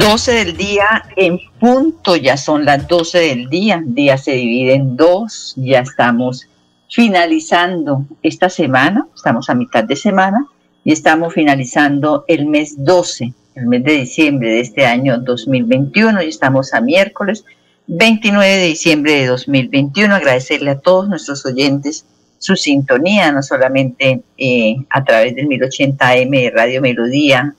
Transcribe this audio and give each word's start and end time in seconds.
12 0.00 0.32
del 0.32 0.56
día 0.56 1.04
en 1.14 1.38
punto, 1.58 2.16
ya 2.16 2.38
son 2.38 2.64
las 2.64 2.88
12 2.88 3.18
del 3.18 3.50
día, 3.50 3.82
día 3.84 4.16
se 4.16 4.32
divide 4.32 4.72
en 4.72 4.96
dos, 4.96 5.52
ya 5.58 5.80
estamos 5.80 6.48
finalizando 6.88 8.06
esta 8.22 8.48
semana, 8.48 9.06
estamos 9.14 9.50
a 9.50 9.54
mitad 9.54 9.84
de 9.84 9.96
semana 9.96 10.46
y 10.84 10.92
estamos 10.92 11.34
finalizando 11.34 12.24
el 12.28 12.46
mes 12.46 12.82
12, 12.82 13.34
el 13.56 13.66
mes 13.66 13.84
de 13.84 13.92
diciembre 13.92 14.48
de 14.48 14.60
este 14.60 14.86
año 14.86 15.18
2021 15.18 16.22
y 16.22 16.28
estamos 16.28 16.72
a 16.72 16.80
miércoles 16.80 17.44
29 17.86 18.56
de 18.56 18.64
diciembre 18.64 19.12
de 19.12 19.26
2021. 19.26 20.14
Agradecerle 20.14 20.70
a 20.70 20.78
todos 20.78 21.10
nuestros 21.10 21.44
oyentes 21.44 22.06
su 22.38 22.56
sintonía, 22.56 23.32
no 23.32 23.42
solamente 23.42 24.22
eh, 24.38 24.76
a 24.88 25.04
través 25.04 25.34
del 25.34 25.46
1080M 25.46 26.30
de 26.30 26.50
Radio 26.50 26.80
Melodía, 26.80 27.54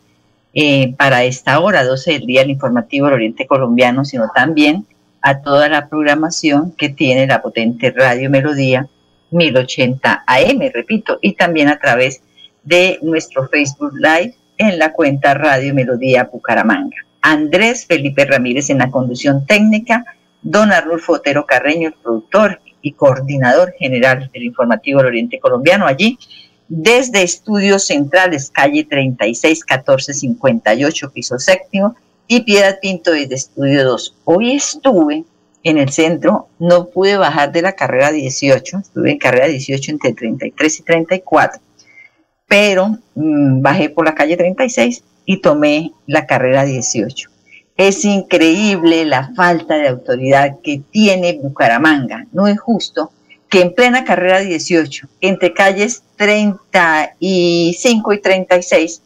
eh, 0.54 0.94
para 0.98 1.24
esta 1.24 1.60
hora, 1.60 1.84
12 1.84 2.12
del 2.12 2.26
día, 2.26 2.42
el 2.42 2.50
informativo 2.50 3.06
del 3.06 3.16
Oriente 3.16 3.48
Colombiano, 3.48 4.04
sino 4.06 4.30
también 4.34 4.86
a 5.22 5.42
toda 5.42 5.70
la 5.70 5.88
programación 5.88 6.72
que 6.72 6.90
tiene 6.90 7.28
la 7.28 7.42
potente 7.42 7.92
Radio 7.92 8.30
Melodía 8.30 8.88
1080 9.32 10.24
AM, 10.28 10.60
repito, 10.74 11.20
y 11.22 11.34
también 11.34 11.70
a 11.70 11.80
través 11.80 12.22
de 12.64 13.00
nuestro 13.02 13.48
Facebook 13.48 13.94
Live 13.96 14.36
en 14.58 14.78
la 14.78 14.92
cuenta 14.92 15.34
Radio 15.34 15.74
Melodía 15.74 16.30
Bucaramanga. 16.32 16.98
Andrés 17.22 17.86
Felipe 17.86 18.26
Ramírez 18.26 18.70
en 18.70 18.80
la 18.80 18.92
conducción 18.92 19.46
técnica, 19.46 20.04
don 20.42 20.72
Arnulfo 20.72 21.14
Otero 21.14 21.46
Carreño, 21.46 21.90
el 21.90 21.94
productor 21.94 22.60
y 22.82 22.94
coordinador 22.94 23.74
general 23.78 24.30
del 24.34 24.44
informativo 24.44 25.00
del 25.00 25.08
Oriente 25.08 25.40
Colombiano, 25.40 25.86
allí 25.86 26.18
desde 26.74 27.22
Estudios 27.22 27.88
Centrales, 27.88 28.50
calle 28.50 28.86
36 28.86 29.66
1458, 29.70 31.12
piso 31.12 31.38
séptimo, 31.38 31.98
y 32.28 32.44
Piedad 32.44 32.80
Pinto 32.82 33.12
desde 33.12 33.36
Estudio 33.36 33.84
2. 33.84 34.16
Hoy 34.24 34.54
estuve 34.54 35.26
en 35.64 35.78
el 35.78 35.90
centro, 35.90 36.48
no 36.60 36.86
pude 36.86 37.18
bajar 37.18 37.52
de 37.52 37.62
la 37.62 37.74
carrera 37.74 38.14
18, 38.14 38.78
estuve 38.78 39.12
en 39.12 39.18
carrera 39.18 39.48
18 39.48 39.92
entre 39.92 40.14
33 40.14 40.80
y 40.80 40.84
34, 40.84 41.62
pero 42.48 42.98
mm, 43.16 43.62
bajé 43.62 43.90
por 43.90 44.06
la 44.06 44.16
calle 44.16 44.38
36 44.38 45.04
y 45.26 45.42
tomé 45.42 45.92
la 46.08 46.26
carrera 46.26 46.64
18. 46.64 47.30
Es 47.76 48.06
increíble 48.06 49.04
la 49.04 49.34
falta 49.36 49.76
de 49.76 49.90
autoridad 49.90 50.60
que 50.64 50.82
tiene 50.90 51.38
Bucaramanga. 51.42 52.28
No 52.32 52.48
es 52.48 52.58
justo 52.62 53.12
que 53.52 53.62
en 53.62 53.76
plena 53.76 54.04
carrera 54.06 54.40
18, 54.40 55.08
entre 55.20 55.54
calles 55.54 56.04
35 56.16 58.14
y 58.14 58.22
36, 58.22 59.02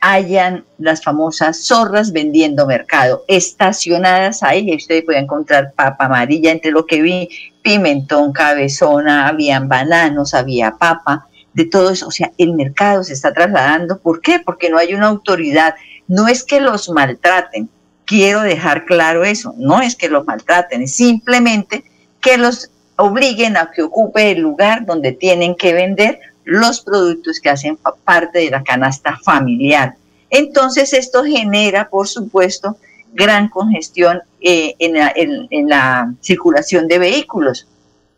hayan 0.00 0.64
las 0.78 1.00
famosas 1.02 1.64
zorras 1.64 2.10
vendiendo 2.12 2.66
mercado, 2.66 3.24
estacionadas 3.28 4.42
ahí, 4.42 4.68
y 4.68 4.74
usted 4.74 5.04
puede 5.04 5.20
encontrar 5.20 5.74
papa 5.74 6.06
amarilla, 6.06 6.50
entre 6.50 6.72
lo 6.72 6.86
que 6.86 7.02
vi, 7.02 7.28
pimentón, 7.62 8.32
cabezona, 8.32 9.28
habían 9.28 9.68
bananos, 9.68 10.34
había 10.34 10.72
papa, 10.72 11.28
de 11.52 11.64
todo 11.64 11.90
eso, 11.90 12.08
o 12.08 12.10
sea, 12.10 12.32
el 12.36 12.52
mercado 12.54 13.04
se 13.04 13.12
está 13.12 13.32
trasladando, 13.32 14.00
¿por 14.00 14.20
qué? 14.20 14.40
Porque 14.44 14.70
no 14.70 14.78
hay 14.78 14.92
una 14.92 15.06
autoridad, 15.06 15.76
no 16.08 16.26
es 16.26 16.42
que 16.42 16.60
los 16.60 16.90
maltraten, 16.90 17.70
quiero 18.06 18.40
dejar 18.40 18.86
claro 18.86 19.24
eso, 19.24 19.54
no 19.56 19.80
es 19.80 19.94
que 19.94 20.08
los 20.08 20.26
maltraten, 20.26 20.82
es 20.82 20.96
simplemente 20.96 21.84
que 22.20 22.38
los 22.38 22.72
obliguen 22.96 23.56
a 23.56 23.70
que 23.70 23.82
ocupe 23.82 24.30
el 24.30 24.40
lugar 24.40 24.86
donde 24.86 25.12
tienen 25.12 25.54
que 25.54 25.72
vender 25.72 26.20
los 26.44 26.80
productos 26.80 27.40
que 27.40 27.50
hacen 27.50 27.78
parte 28.04 28.40
de 28.40 28.50
la 28.50 28.62
canasta 28.62 29.18
familiar. 29.24 29.96
Entonces 30.30 30.92
esto 30.92 31.24
genera, 31.24 31.88
por 31.88 32.08
supuesto, 32.08 32.76
gran 33.12 33.48
congestión 33.48 34.22
eh, 34.40 34.74
en, 34.78 35.68
la, 35.68 36.12
circulación 36.20 36.88
de 36.88 36.98
vehículos. 36.98 37.66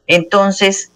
Entonces, 0.07 0.91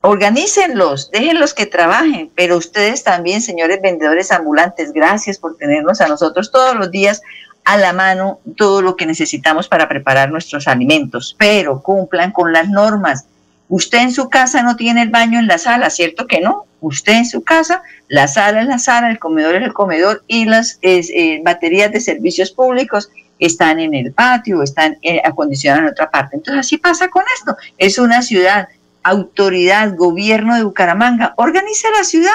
organícenlos, 0.00 1.10
déjenlos 1.10 1.54
que 1.54 1.66
trabajen, 1.66 2.30
pero 2.34 2.56
ustedes 2.56 3.04
también, 3.04 3.42
señores 3.42 3.80
vendedores 3.80 4.32
ambulantes, 4.32 4.92
gracias 4.92 5.38
por 5.38 5.56
tenernos 5.56 6.00
a 6.00 6.08
nosotros 6.08 6.50
todos 6.50 6.74
los 6.74 6.90
días 6.90 7.22
a 7.64 7.76
la 7.76 7.92
mano 7.92 8.40
todo 8.56 8.82
lo 8.82 8.96
que 8.96 9.06
necesitamos 9.06 9.68
para 9.68 9.88
preparar 9.88 10.30
nuestros 10.30 10.66
alimentos, 10.68 11.36
pero 11.38 11.82
cumplan 11.82 12.32
con 12.32 12.52
las 12.52 12.68
normas. 12.68 13.26
Usted 13.68 13.98
en 13.98 14.12
su 14.12 14.28
casa 14.28 14.62
no 14.62 14.76
tiene 14.76 15.02
el 15.02 15.10
baño 15.10 15.38
en 15.38 15.46
la 15.46 15.58
sala, 15.58 15.90
¿cierto 15.90 16.26
que 16.26 16.40
no? 16.40 16.66
Usted 16.80 17.12
en 17.12 17.26
su 17.26 17.42
casa, 17.42 17.82
la 18.08 18.26
sala 18.26 18.62
es 18.62 18.66
la 18.66 18.78
sala, 18.78 19.10
el 19.10 19.18
comedor 19.18 19.54
es 19.54 19.62
el 19.62 19.72
comedor 19.72 20.24
y 20.26 20.46
las 20.46 20.78
eh, 20.82 21.40
baterías 21.44 21.92
de 21.92 22.00
servicios 22.00 22.50
públicos 22.50 23.10
están 23.38 23.80
en 23.80 23.94
el 23.94 24.12
patio, 24.12 24.62
están 24.62 24.98
eh, 25.02 25.20
acondicionadas 25.24 25.84
en 25.84 25.92
otra 25.92 26.10
parte. 26.10 26.36
Entonces 26.36 26.60
así 26.60 26.78
pasa 26.78 27.08
con 27.08 27.24
esto. 27.38 27.56
Es 27.78 27.98
una 27.98 28.22
ciudad, 28.22 28.68
autoridad, 29.02 29.96
gobierno 29.96 30.56
de 30.56 30.64
Bucaramanga, 30.64 31.34
organice 31.36 31.88
la 31.96 32.04
ciudad, 32.04 32.30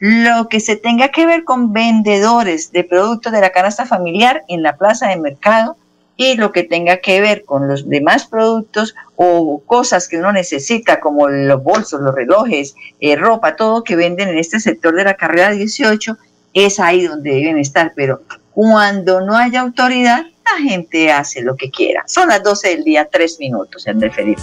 lo 0.00 0.48
que 0.48 0.60
se 0.60 0.76
tenga 0.76 1.08
que 1.08 1.26
ver 1.26 1.44
con 1.44 1.74
vendedores 1.74 2.72
de 2.72 2.84
productos 2.84 3.32
de 3.32 3.40
la 3.42 3.50
canasta 3.50 3.84
familiar 3.84 4.42
en 4.48 4.62
la 4.62 4.76
plaza 4.76 5.08
de 5.08 5.18
mercado 5.18 5.76
y 6.16 6.36
lo 6.36 6.52
que 6.52 6.64
tenga 6.64 6.98
que 6.98 7.20
ver 7.20 7.44
con 7.44 7.68
los 7.68 7.88
demás 7.88 8.26
productos 8.26 8.94
o 9.16 9.62
cosas 9.66 10.08
que 10.08 10.18
uno 10.18 10.32
necesita 10.32 11.00
como 11.00 11.28
los 11.28 11.62
bolsos, 11.62 12.00
los 12.00 12.14
relojes, 12.14 12.74
eh, 12.98 13.16
ropa, 13.16 13.56
todo 13.56 13.84
que 13.84 13.94
venden 13.94 14.30
en 14.30 14.38
este 14.38 14.58
sector 14.58 14.94
de 14.94 15.04
la 15.04 15.14
carrera 15.14 15.50
18, 15.50 16.16
es 16.54 16.80
ahí 16.80 17.06
donde 17.06 17.30
deben 17.30 17.58
estar. 17.58 17.92
Pero 17.94 18.22
cuando 18.52 19.20
no 19.20 19.36
haya 19.36 19.60
autoridad, 19.60 20.24
la 20.44 20.62
gente 20.62 21.12
hace 21.12 21.42
lo 21.42 21.56
que 21.56 21.70
quiera. 21.70 22.04
Son 22.06 22.28
las 22.28 22.42
12 22.42 22.68
del 22.68 22.84
día, 22.84 23.08
tres 23.10 23.38
minutos, 23.38 23.86
Andrés 23.86 24.14
Felipe. 24.14 24.42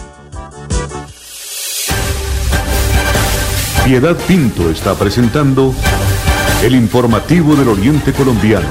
Piedad 3.88 4.18
Pinto 4.28 4.70
está 4.70 4.96
presentando 4.96 5.74
el 6.62 6.76
informativo 6.76 7.56
del 7.56 7.70
Oriente 7.70 8.12
Colombiano. 8.12 8.68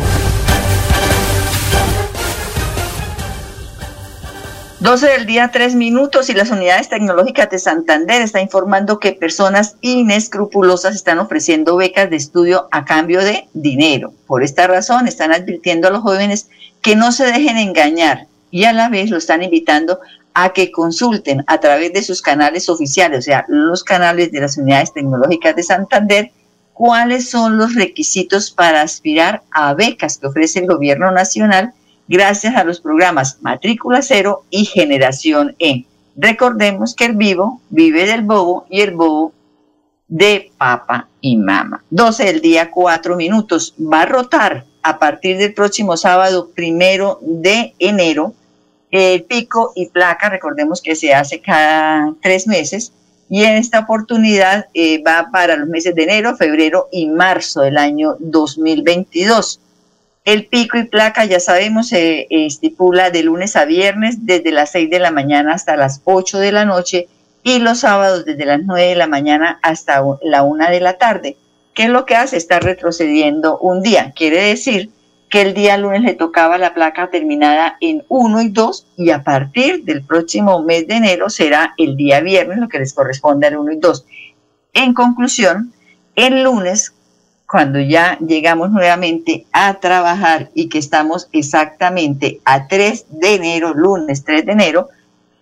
12 4.80 5.06
del 5.06 5.24
día, 5.24 5.50
tres 5.50 5.74
minutos 5.74 6.28
y 6.28 6.34
las 6.34 6.50
unidades 6.50 6.90
tecnológicas 6.90 7.48
de 7.48 7.58
Santander 7.58 8.20
está 8.20 8.42
informando 8.42 9.00
que 9.00 9.12
personas 9.12 9.76
inescrupulosas 9.80 10.94
están 10.94 11.18
ofreciendo 11.18 11.78
becas 11.78 12.10
de 12.10 12.16
estudio 12.16 12.68
a 12.70 12.84
cambio 12.84 13.24
de 13.24 13.48
dinero. 13.54 14.12
Por 14.26 14.42
esta 14.42 14.66
razón 14.66 15.08
están 15.08 15.32
advirtiendo 15.32 15.88
a 15.88 15.92
los 15.92 16.02
jóvenes 16.02 16.50
que 16.82 16.94
no 16.94 17.10
se 17.10 17.24
dejen 17.24 17.56
engañar 17.56 18.26
y 18.50 18.64
a 18.64 18.74
la 18.74 18.90
vez 18.90 19.08
lo 19.08 19.16
están 19.16 19.42
invitando 19.42 19.98
a 20.38 20.50
que 20.50 20.70
consulten 20.70 21.42
a 21.46 21.60
través 21.60 21.94
de 21.94 22.02
sus 22.02 22.20
canales 22.20 22.68
oficiales, 22.68 23.20
o 23.20 23.22
sea, 23.22 23.46
los 23.48 23.82
canales 23.82 24.30
de 24.30 24.42
las 24.42 24.58
unidades 24.58 24.92
tecnológicas 24.92 25.56
de 25.56 25.62
Santander, 25.62 26.30
cuáles 26.74 27.30
son 27.30 27.56
los 27.56 27.74
requisitos 27.74 28.50
para 28.50 28.82
aspirar 28.82 29.44
a 29.50 29.72
becas 29.72 30.18
que 30.18 30.26
ofrece 30.26 30.58
el 30.58 30.66
gobierno 30.66 31.10
nacional 31.10 31.72
gracias 32.06 32.54
a 32.54 32.64
los 32.64 32.82
programas 32.82 33.38
Matrícula 33.40 34.02
Cero 34.02 34.44
y 34.50 34.66
Generación 34.66 35.56
E. 35.58 35.86
Recordemos 36.16 36.94
que 36.94 37.06
el 37.06 37.16
vivo 37.16 37.62
vive 37.70 38.04
del 38.04 38.20
bobo 38.20 38.66
y 38.68 38.82
el 38.82 38.94
bobo 38.94 39.32
de 40.06 40.52
papa 40.58 41.08
y 41.22 41.38
mama. 41.38 41.82
12 41.88 42.24
del 42.24 42.40
día, 42.42 42.70
4 42.70 43.16
minutos. 43.16 43.74
Va 43.80 44.02
a 44.02 44.06
rotar 44.06 44.66
a 44.82 44.98
partir 44.98 45.38
del 45.38 45.54
próximo 45.54 45.96
sábado, 45.96 46.50
primero 46.54 47.20
de 47.22 47.74
enero, 47.78 48.34
el 48.96 49.24
pico 49.24 49.72
y 49.74 49.86
placa, 49.86 50.28
recordemos 50.28 50.80
que 50.80 50.96
se 50.96 51.14
hace 51.14 51.40
cada 51.40 52.14
tres 52.22 52.46
meses 52.46 52.92
y 53.28 53.44
en 53.44 53.56
esta 53.56 53.80
oportunidad 53.80 54.68
eh, 54.74 55.02
va 55.02 55.28
para 55.32 55.56
los 55.56 55.68
meses 55.68 55.94
de 55.94 56.04
enero, 56.04 56.36
febrero 56.36 56.88
y 56.92 57.06
marzo 57.06 57.62
del 57.62 57.76
año 57.76 58.16
2022. 58.20 59.60
El 60.24 60.46
pico 60.46 60.78
y 60.78 60.84
placa, 60.84 61.24
ya 61.24 61.40
sabemos, 61.40 61.88
se 61.88 62.26
estipula 62.30 63.10
de 63.10 63.22
lunes 63.22 63.56
a 63.56 63.64
viernes 63.64 64.24
desde 64.26 64.50
las 64.50 64.70
6 64.72 64.90
de 64.90 64.98
la 64.98 65.10
mañana 65.10 65.54
hasta 65.54 65.76
las 65.76 66.00
8 66.04 66.38
de 66.38 66.52
la 66.52 66.64
noche 66.64 67.08
y 67.42 67.58
los 67.58 67.80
sábados 67.80 68.24
desde 68.24 68.44
las 68.44 68.60
9 68.64 68.88
de 68.88 68.96
la 68.96 69.06
mañana 69.06 69.58
hasta 69.62 70.02
la 70.22 70.42
1 70.42 70.70
de 70.70 70.80
la 70.80 70.98
tarde. 70.98 71.36
¿Qué 71.74 71.84
es 71.84 71.90
lo 71.90 72.06
que 72.06 72.16
hace? 72.16 72.36
Está 72.36 72.58
retrocediendo 72.58 73.58
un 73.58 73.82
día. 73.82 74.12
Quiere 74.16 74.42
decir 74.42 74.90
que 75.28 75.42
el 75.42 75.54
día 75.54 75.76
lunes 75.76 76.02
le 76.02 76.14
tocaba 76.14 76.58
la 76.58 76.74
placa 76.74 77.10
terminada 77.10 77.76
en 77.80 78.04
1 78.08 78.42
y 78.42 78.48
2 78.50 78.86
y 78.96 79.10
a 79.10 79.24
partir 79.24 79.84
del 79.84 80.04
próximo 80.04 80.62
mes 80.62 80.86
de 80.86 80.94
enero 80.94 81.30
será 81.30 81.74
el 81.78 81.96
día 81.96 82.20
viernes 82.20 82.58
lo 82.58 82.68
que 82.68 82.78
les 82.78 82.92
corresponde 82.92 83.48
al 83.48 83.56
1 83.56 83.72
y 83.72 83.76
2. 83.78 84.04
En 84.74 84.94
conclusión, 84.94 85.72
el 86.14 86.44
lunes, 86.44 86.94
cuando 87.48 87.80
ya 87.80 88.18
llegamos 88.18 88.70
nuevamente 88.70 89.46
a 89.52 89.74
trabajar 89.80 90.50
y 90.54 90.68
que 90.68 90.78
estamos 90.78 91.28
exactamente 91.32 92.40
a 92.44 92.68
3 92.68 93.06
de 93.10 93.34
enero, 93.34 93.74
lunes 93.74 94.24
3 94.24 94.46
de 94.46 94.52
enero, 94.52 94.88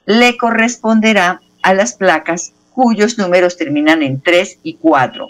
le 0.06 0.36
corresponderá 0.36 1.42
a 1.62 1.74
las 1.74 1.94
placas 1.94 2.52
cuyos 2.72 3.18
números 3.18 3.56
terminan 3.56 4.02
en 4.02 4.20
3 4.20 4.60
y 4.62 4.74
4 4.74 5.28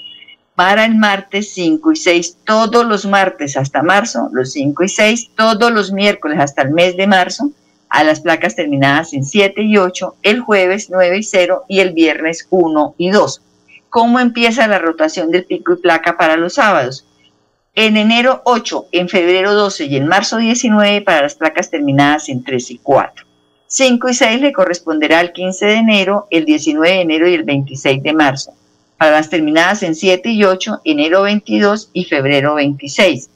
para 0.54 0.84
el 0.84 0.94
martes 0.94 1.52
5 1.54 1.92
y 1.92 1.96
6, 1.96 2.38
todos 2.44 2.86
los 2.86 3.06
martes 3.06 3.56
hasta 3.56 3.82
marzo, 3.82 4.28
los 4.32 4.52
5 4.52 4.84
y 4.84 4.88
6, 4.88 5.30
todos 5.36 5.72
los 5.72 5.92
miércoles 5.92 6.38
hasta 6.38 6.62
el 6.62 6.70
mes 6.70 6.96
de 6.96 7.06
marzo, 7.06 7.50
a 7.88 8.04
las 8.04 8.20
placas 8.20 8.54
terminadas 8.54 9.12
en 9.14 9.24
7 9.24 9.62
y 9.62 9.76
8, 9.78 10.16
el 10.22 10.40
jueves 10.40 10.88
9 10.90 11.18
y 11.18 11.22
0 11.22 11.64
y 11.68 11.80
el 11.80 11.92
viernes 11.92 12.46
1 12.50 12.94
y 12.98 13.10
2. 13.10 13.42
¿Cómo 13.90 14.20
empieza 14.20 14.66
la 14.68 14.78
rotación 14.78 15.30
del 15.30 15.44
pico 15.44 15.74
y 15.74 15.76
placa 15.76 16.16
para 16.16 16.36
los 16.36 16.54
sábados? 16.54 17.06
En 17.74 17.96
enero 17.96 18.42
8, 18.44 18.86
en 18.92 19.08
febrero 19.08 19.54
12 19.54 19.86
y 19.86 19.96
en 19.96 20.06
marzo 20.06 20.36
19 20.36 21.02
para 21.02 21.22
las 21.22 21.34
placas 21.34 21.70
terminadas 21.70 22.28
en 22.28 22.44
3 22.44 22.70
y 22.70 22.78
4. 22.78 23.26
5 23.66 24.08
y 24.08 24.14
6 24.14 24.40
le 24.40 24.52
corresponderá 24.52 25.20
el 25.20 25.32
15 25.32 25.66
de 25.66 25.74
enero, 25.74 26.28
el 26.30 26.44
19 26.44 26.88
de 26.88 27.00
enero 27.00 27.28
y 27.28 27.34
el 27.34 27.42
26 27.42 28.02
de 28.02 28.12
marzo 28.12 28.54
para 29.04 29.16
las 29.18 29.28
terminadas 29.28 29.82
en 29.82 29.94
7 29.94 30.30
y 30.30 30.44
8, 30.44 30.80
enero 30.82 31.24
22 31.24 31.90
y 31.92 32.06
febrero 32.06 32.54
26. 32.54 33.28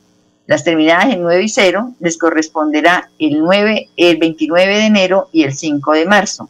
Las 0.46 0.64
terminadas 0.64 1.12
en 1.12 1.20
9 1.20 1.42
y 1.42 1.48
0 1.50 1.92
les 2.00 2.16
corresponderá 2.16 3.10
el, 3.18 3.40
9, 3.40 3.90
el 3.98 4.16
29 4.16 4.78
de 4.78 4.86
enero 4.86 5.28
y 5.30 5.42
el 5.42 5.52
5 5.52 5.92
de 5.92 6.06
marzo. 6.06 6.48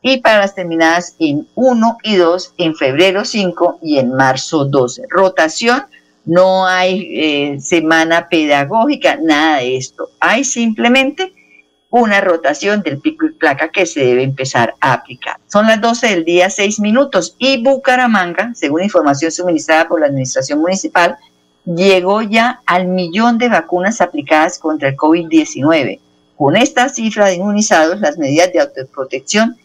Y 0.00 0.22
para 0.22 0.38
las 0.38 0.54
terminadas 0.54 1.14
en 1.18 1.46
1 1.54 1.98
y 2.04 2.16
2, 2.16 2.54
en 2.56 2.74
febrero 2.74 3.26
5 3.26 3.80
y 3.82 3.98
en 3.98 4.14
marzo 4.14 4.64
12. 4.64 5.08
Rotación, 5.10 5.82
no 6.24 6.66
hay 6.66 7.06
eh, 7.12 7.60
semana 7.60 8.30
pedagógica, 8.30 9.18
nada 9.20 9.58
de 9.58 9.76
esto. 9.76 10.08
Hay 10.20 10.42
simplemente 10.42 11.34
una 11.96 12.20
rotación 12.20 12.82
del 12.82 12.98
pico 12.98 13.24
y 13.24 13.30
placa 13.34 13.68
que 13.68 13.86
se 13.86 14.00
debe 14.00 14.24
empezar 14.24 14.74
a 14.80 14.94
aplicar. 14.94 15.36
Son 15.46 15.68
las 15.68 15.80
12 15.80 16.08
del 16.08 16.24
día, 16.24 16.50
6 16.50 16.80
minutos 16.80 17.36
y 17.38 17.62
Bucaramanga, 17.62 18.50
según 18.56 18.82
información 18.82 19.30
suministrada 19.30 19.86
por 19.86 20.00
la 20.00 20.06
Administración 20.06 20.60
Municipal, 20.60 21.16
llegó 21.64 22.20
ya 22.20 22.62
al 22.66 22.88
millón 22.88 23.38
de 23.38 23.48
vacunas 23.48 24.00
aplicadas 24.00 24.58
contra 24.58 24.88
el 24.88 24.96
COVID-19. 24.96 26.00
Con 26.36 26.56
esta 26.56 26.88
cifra 26.88 27.26
de 27.26 27.34
inmunizados, 27.34 28.00
las 28.00 28.18
medidas 28.18 28.52
de 28.52 28.58
autoprotección 28.58 29.56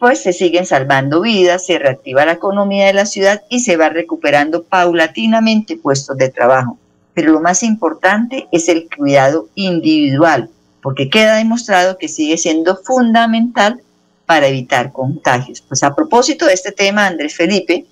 pues 0.00 0.20
se 0.20 0.32
siguen 0.32 0.66
salvando 0.66 1.20
vidas, 1.20 1.64
se 1.64 1.78
reactiva 1.78 2.26
la 2.26 2.32
economía 2.32 2.86
de 2.86 2.94
la 2.94 3.06
ciudad 3.06 3.44
y 3.48 3.60
se 3.60 3.76
va 3.76 3.88
recuperando 3.88 4.64
paulatinamente 4.64 5.76
puestos 5.76 6.16
de 6.16 6.28
trabajo. 6.28 6.76
Pero 7.14 7.30
lo 7.30 7.40
más 7.40 7.62
importante 7.62 8.48
es 8.50 8.68
el 8.68 8.88
cuidado 8.96 9.48
individual, 9.54 10.50
porque 10.82 11.10
queda 11.10 11.36
demostrado 11.36 11.98
que 11.98 12.08
sigue 12.08 12.38
siendo 12.38 12.76
fundamental 12.76 13.80
para 14.26 14.48
evitar 14.48 14.92
contagios. 14.92 15.62
Pues 15.62 15.82
a 15.82 15.94
propósito 15.94 16.46
de 16.46 16.54
este 16.54 16.72
tema, 16.72 17.06
Andrés 17.06 17.34
Felipe, 17.34 17.86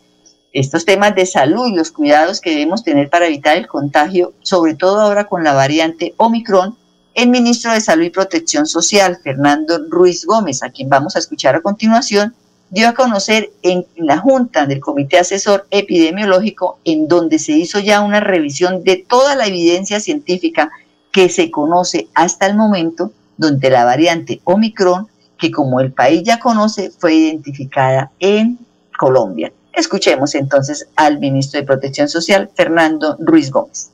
estos 0.52 0.84
temas 0.84 1.14
de 1.14 1.26
salud 1.26 1.66
y 1.66 1.74
los 1.74 1.90
cuidados 1.90 2.40
que 2.40 2.50
debemos 2.50 2.82
tener 2.82 3.10
para 3.10 3.26
evitar 3.26 3.56
el 3.56 3.66
contagio, 3.66 4.32
sobre 4.40 4.74
todo 4.74 5.00
ahora 5.00 5.24
con 5.24 5.44
la 5.44 5.52
variante 5.52 6.14
Omicron, 6.16 6.76
el 7.14 7.28
ministro 7.28 7.72
de 7.72 7.80
Salud 7.80 8.04
y 8.04 8.10
Protección 8.10 8.66
Social, 8.66 9.18
Fernando 9.22 9.78
Ruiz 9.88 10.26
Gómez, 10.26 10.62
a 10.62 10.70
quien 10.70 10.90
vamos 10.90 11.16
a 11.16 11.18
escuchar 11.18 11.54
a 11.54 11.62
continuación, 11.62 12.34
dio 12.70 12.88
a 12.88 12.94
conocer 12.94 13.50
en 13.62 13.86
la 13.96 14.18
Junta 14.18 14.66
del 14.66 14.80
Comité 14.80 15.18
Asesor 15.18 15.66
Epidemiológico, 15.70 16.78
en 16.84 17.08
donde 17.08 17.38
se 17.38 17.52
hizo 17.52 17.78
ya 17.78 18.02
una 18.02 18.20
revisión 18.20 18.84
de 18.84 19.04
toda 19.08 19.34
la 19.34 19.46
evidencia 19.46 20.00
científica 20.00 20.70
que 21.16 21.30
se 21.30 21.50
conoce 21.50 22.08
hasta 22.14 22.46
el 22.46 22.58
momento, 22.58 23.10
donde 23.38 23.70
la 23.70 23.86
variante 23.86 24.42
Omicron, 24.44 25.08
que 25.38 25.50
como 25.50 25.80
el 25.80 25.90
país 25.90 26.22
ya 26.22 26.38
conoce, 26.38 26.90
fue 26.90 27.14
identificada 27.14 28.10
en 28.20 28.58
Colombia. 28.98 29.50
Escuchemos 29.72 30.34
entonces 30.34 30.88
al 30.94 31.18
ministro 31.18 31.58
de 31.58 31.66
Protección 31.66 32.10
Social, 32.10 32.50
Fernando 32.54 33.16
Ruiz 33.18 33.50
Gómez. 33.50 33.88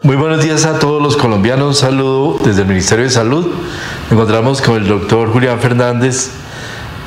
Muy 0.00 0.16
buenos 0.16 0.42
días 0.42 0.64
a 0.64 0.78
todos 0.78 1.02
los 1.02 1.18
colombianos. 1.18 1.80
saludo 1.80 2.38
desde 2.42 2.62
el 2.62 2.68
Ministerio 2.68 3.04
de 3.04 3.10
Salud. 3.10 3.52
encontramos 4.10 4.62
con 4.62 4.76
el 4.76 4.88
doctor 4.88 5.30
Julián 5.30 5.60
Fernández, 5.60 6.30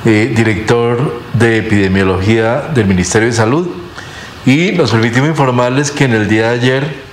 eh, 0.06 0.31
director 0.38 1.23
de 1.33 1.57
epidemiología 1.57 2.69
del 2.75 2.85
Ministerio 2.85 3.29
de 3.29 3.33
Salud. 3.33 3.67
Y 4.45 4.73
nos 4.73 4.91
permitimos 4.91 5.29
informarles 5.29 5.89
que 5.89 6.03
en 6.03 6.13
el 6.13 6.27
día 6.27 6.50
de 6.50 6.53
ayer 6.53 7.04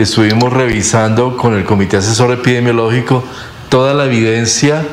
estuvimos 0.00 0.52
revisando 0.52 1.36
con 1.36 1.54
el 1.54 1.64
Comité 1.64 1.98
Asesor 1.98 2.32
Epidemiológico 2.32 3.22
toda 3.68 3.94
la 3.94 4.06
evidencia 4.06 4.84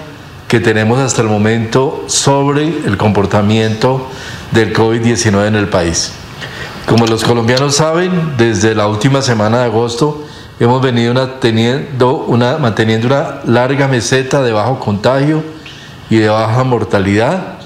que 0.47 0.59
tenemos 0.59 0.99
hasta 0.99 1.21
el 1.21 1.27
momento 1.27 2.03
sobre 2.07 2.67
el 2.67 2.97
comportamiento 2.97 4.09
del 4.51 4.73
COVID-19 4.75 5.47
en 5.47 5.55
el 5.55 5.69
país. 5.69 6.13
Como 6.85 7.07
los 7.07 7.23
colombianos 7.23 7.75
saben, 7.75 8.33
desde 8.37 8.75
la 8.75 8.87
última 8.87 9.21
semana 9.21 9.59
de 9.59 9.65
agosto 9.65 10.25
hemos 10.59 10.81
venido 10.81 11.11
una, 11.11 12.57
manteniendo 12.57 13.07
una 13.07 13.39
larga 13.45 13.87
meseta 13.87 14.43
de 14.43 14.51
bajo 14.51 14.79
contagio 14.79 15.43
y 16.09 16.17
de 16.17 16.29
baja 16.29 16.63
mortalidad. 16.63 17.59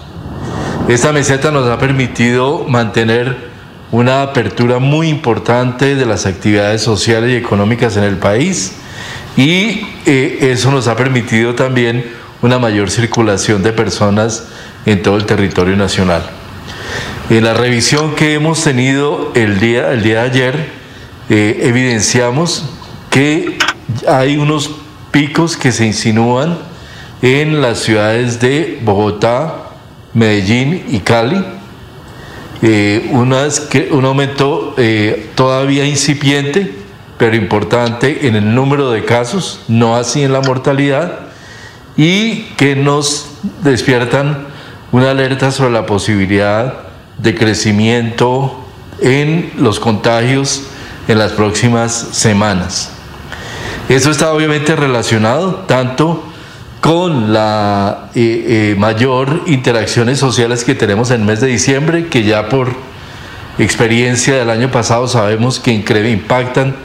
Esta 0.88 1.12
meseta 1.12 1.52
nos 1.52 1.68
ha 1.68 1.80
permitido 1.80 2.66
mantener 2.68 3.55
una 3.96 4.24
apertura 4.24 4.80
muy 4.80 5.08
importante 5.08 5.96
de 5.96 6.06
las 6.06 6.26
actividades 6.26 6.82
sociales 6.82 7.32
y 7.32 7.36
económicas 7.38 7.96
en 7.96 8.04
el 8.04 8.18
país 8.18 8.74
y 9.38 9.88
eh, 10.06 10.50
eso 10.52 10.70
nos 10.70 10.90
ha 10.90 10.98
permitido 10.98 11.56
también 11.56 12.06
una 12.42 12.60
mayor 12.60 12.92
circulación 12.92 13.64
de 13.64 13.72
personas 13.72 14.48
en 14.86 15.02
todo 15.02 15.16
el 15.16 15.26
territorio 15.26 15.78
nacional. 15.78 16.30
En 17.30 17.46
la 17.46 17.54
revisión 17.54 18.16
que 18.16 18.34
hemos 18.34 18.62
tenido 18.66 19.32
el 19.34 19.62
día, 19.62 19.94
el 19.94 20.04
día 20.04 20.24
de 20.24 20.30
ayer, 20.30 20.70
eh, 21.30 21.60
evidenciamos 21.62 22.66
que 23.10 23.58
hay 24.10 24.36
unos 24.36 24.72
picos 25.12 25.56
que 25.56 25.72
se 25.72 25.86
insinúan 25.86 26.58
en 27.22 27.62
las 27.62 27.80
ciudades 27.80 28.42
de 28.42 28.78
Bogotá, 28.84 29.70
Medellín 30.14 30.84
y 30.90 31.00
Cali, 31.00 31.46
eh, 32.68 33.12
un 33.92 34.06
aumento 34.06 34.74
eh, 34.78 35.30
todavía 35.36 35.86
incipiente, 35.86 36.74
pero 37.20 37.36
importante 37.36 38.28
en 38.28 38.36
el 38.36 38.56
número 38.56 38.90
de 38.90 39.06
casos, 39.06 39.62
no 39.68 39.96
así 39.96 40.24
en 40.24 40.34
la 40.34 40.42
mortalidad, 40.42 41.20
y 41.96 42.46
que 42.58 42.76
nos 42.76 43.28
despiertan 43.64 44.48
una 44.92 45.12
alerta 45.12 45.52
sobre 45.52 45.74
la 45.74 45.86
posibilidad 45.86 46.74
de 47.20 47.36
crecimiento 47.36 48.66
en 49.00 49.52
los 49.58 49.80
contagios 49.80 50.64
en 51.08 51.20
las 51.20 51.34
próximas 51.34 51.94
semanas. 51.94 52.90
Eso 53.90 54.10
está 54.10 54.34
obviamente 54.34 54.76
relacionado 54.76 55.66
tanto 55.68 56.24
con 56.86 57.34
la 57.34 58.12
eh, 58.14 58.46
eh, 58.48 58.76
mayor 58.78 59.42
interacciones 59.48 60.20
sociales 60.20 60.64
que 60.64 60.76
tenemos 60.76 61.10
en 61.10 61.22
el 61.22 61.26
mes 61.26 61.42
de 61.42 61.48
diciembre, 61.48 62.06
que 62.10 62.22
ya 62.22 62.48
por 62.48 62.76
experiencia 63.58 64.36
del 64.36 64.52
año 64.52 64.70
pasado 64.70 65.08
sabemos 65.08 65.60
que 65.60 65.72
impactan 65.72 66.76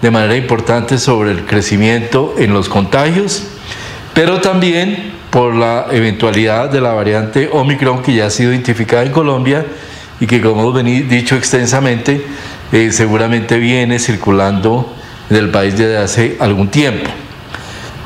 de 0.00 0.10
manera 0.12 0.36
importante 0.36 0.96
sobre 0.96 1.32
el 1.32 1.44
crecimiento 1.44 2.36
en 2.38 2.52
los 2.52 2.68
contagios, 2.68 3.48
pero 4.14 4.40
también 4.40 5.12
por 5.30 5.56
la 5.56 5.86
eventualidad 5.90 6.70
de 6.70 6.80
la 6.80 6.92
variante 6.92 7.50
Omicron 7.52 8.02
que 8.02 8.14
ya 8.14 8.26
ha 8.26 8.30
sido 8.30 8.52
identificada 8.52 9.02
en 9.02 9.10
Colombia 9.10 9.66
y 10.20 10.28
que 10.28 10.40
como 10.40 10.70
hemos 10.70 10.84
dicho 11.08 11.34
extensamente, 11.34 12.24
eh, 12.70 12.92
seguramente 12.92 13.58
viene 13.58 13.98
circulando 13.98 14.94
en 15.28 15.36
el 15.36 15.50
país 15.50 15.76
desde 15.76 15.96
hace 15.96 16.36
algún 16.38 16.68
tiempo. 16.68 17.10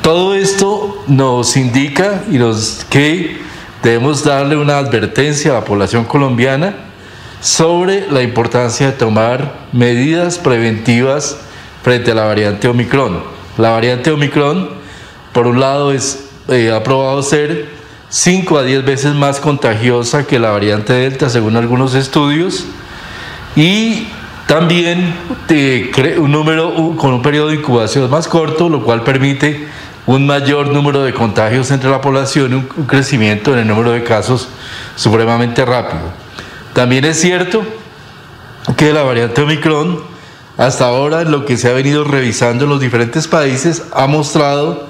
Todo 0.03 0.35
esto 0.35 1.01
nos 1.07 1.55
indica 1.55 2.25
y 2.29 2.37
nos 2.37 2.85
que 2.89 3.37
debemos 3.81 4.25
darle 4.25 4.57
una 4.57 4.77
advertencia 4.77 5.51
a 5.51 5.53
la 5.53 5.63
población 5.63 6.03
colombiana 6.03 6.75
sobre 7.39 8.11
la 8.11 8.21
importancia 8.21 8.87
de 8.87 8.91
tomar 8.91 9.61
medidas 9.71 10.39
preventivas 10.39 11.37
frente 11.83 12.11
a 12.11 12.15
la 12.15 12.25
variante 12.25 12.67
Omicron. 12.67 13.23
La 13.57 13.69
variante 13.69 14.11
Omicron, 14.11 14.71
por 15.31 15.47
un 15.47 15.61
lado, 15.61 15.93
eh, 15.93 16.71
ha 16.75 16.83
probado 16.83 17.23
ser 17.23 17.69
5 18.09 18.57
a 18.57 18.63
10 18.63 18.83
veces 18.83 19.15
más 19.15 19.39
contagiosa 19.39 20.27
que 20.27 20.37
la 20.37 20.51
variante 20.51 20.91
Delta, 20.91 21.29
según 21.29 21.55
algunos 21.55 21.95
estudios, 21.95 22.65
y 23.55 24.07
También 24.47 25.15
un 26.17 26.31
número 26.31 26.95
con 26.97 27.13
un 27.13 27.21
periodo 27.21 27.47
de 27.47 27.55
incubación 27.55 28.09
más 28.09 28.27
corto, 28.27 28.67
lo 28.69 28.83
cual 28.83 29.03
permite 29.03 29.67
un 30.05 30.25
mayor 30.25 30.67
número 30.67 31.03
de 31.03 31.13
contagios 31.13 31.71
entre 31.71 31.89
la 31.89 32.01
población 32.01 32.53
un 32.53 32.85
crecimiento 32.85 33.53
en 33.53 33.59
el 33.59 33.67
número 33.67 33.91
de 33.91 34.03
casos 34.03 34.49
supremamente 34.95 35.63
rápido. 35.63 36.01
También 36.73 37.05
es 37.05 37.19
cierto 37.19 37.63
que 38.75 38.93
la 38.93 39.03
variante 39.03 39.41
Omicron, 39.41 40.01
hasta 40.57 40.85
ahora 40.85 41.21
en 41.21 41.31
lo 41.31 41.45
que 41.45 41.57
se 41.57 41.69
ha 41.69 41.73
venido 41.73 42.03
revisando 42.03 42.65
en 42.65 42.69
los 42.69 42.79
diferentes 42.79 43.27
países, 43.27 43.83
ha 43.93 44.07
mostrado 44.07 44.87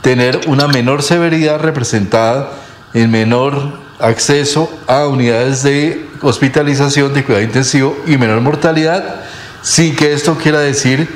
tener 0.00 0.40
una 0.46 0.68
menor 0.68 1.02
severidad 1.02 1.60
representada 1.60 2.50
en 2.94 3.10
menor 3.10 3.78
acceso 3.98 4.70
a 4.86 5.06
unidades 5.06 5.62
de 5.62 6.08
hospitalización 6.22 7.12
de 7.12 7.24
cuidado 7.24 7.44
intensivo 7.44 7.96
y 8.06 8.16
menor 8.16 8.40
mortalidad, 8.40 9.22
sin 9.62 9.96
que 9.96 10.12
esto 10.12 10.36
quiera 10.36 10.60
decir 10.60 11.08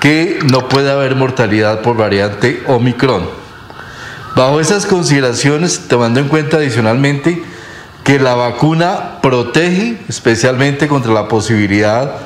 que 0.00 0.38
no 0.50 0.68
puede 0.68 0.90
haber 0.90 1.16
mortalidad 1.16 1.82
por 1.82 1.96
variante 1.96 2.62
Omicron. 2.66 3.28
Bajo 4.34 4.60
esas 4.60 4.86
consideraciones, 4.86 5.88
tomando 5.88 6.20
en 6.20 6.28
cuenta 6.28 6.58
adicionalmente 6.58 7.42
que 8.04 8.20
la 8.20 8.34
vacuna 8.34 9.18
protege 9.22 9.98
especialmente 10.08 10.88
contra 10.88 11.12
la 11.12 11.26
posibilidad 11.26 12.16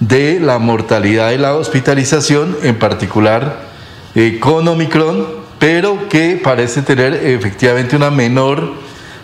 de 0.00 0.40
la 0.40 0.58
mortalidad 0.58 1.32
y 1.32 1.38
la 1.38 1.54
hospitalización, 1.54 2.56
en 2.62 2.78
particular 2.78 3.60
eh, 4.14 4.38
con 4.40 4.66
Omicron, 4.66 5.26
pero 5.58 6.08
que 6.08 6.40
parece 6.42 6.82
tener 6.82 7.14
efectivamente 7.14 7.96
una 7.96 8.10
menor, 8.10 8.74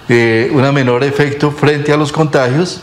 eh, 0.08 0.50
una 0.52 0.72
menor 0.72 1.02
efecto 1.04 1.50
frente 1.50 1.92
a 1.92 1.96
los 1.96 2.12
contagios. 2.12 2.82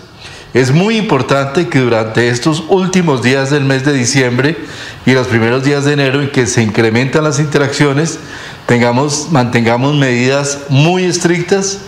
Es 0.53 0.71
muy 0.71 0.97
importante 0.97 1.69
que 1.69 1.79
durante 1.79 2.27
estos 2.27 2.65
últimos 2.67 3.21
días 3.21 3.51
del 3.51 3.63
mes 3.63 3.85
de 3.85 3.93
diciembre 3.93 4.57
y 5.05 5.13
los 5.13 5.27
primeros 5.27 5.63
días 5.63 5.85
de 5.85 5.93
enero 5.93 6.21
en 6.21 6.29
que 6.29 6.45
se 6.45 6.61
incrementan 6.61 7.23
las 7.23 7.39
interacciones, 7.39 8.19
tengamos, 8.65 9.29
mantengamos 9.31 9.95
medidas 9.95 10.63
muy 10.67 11.05
estrictas 11.05 11.79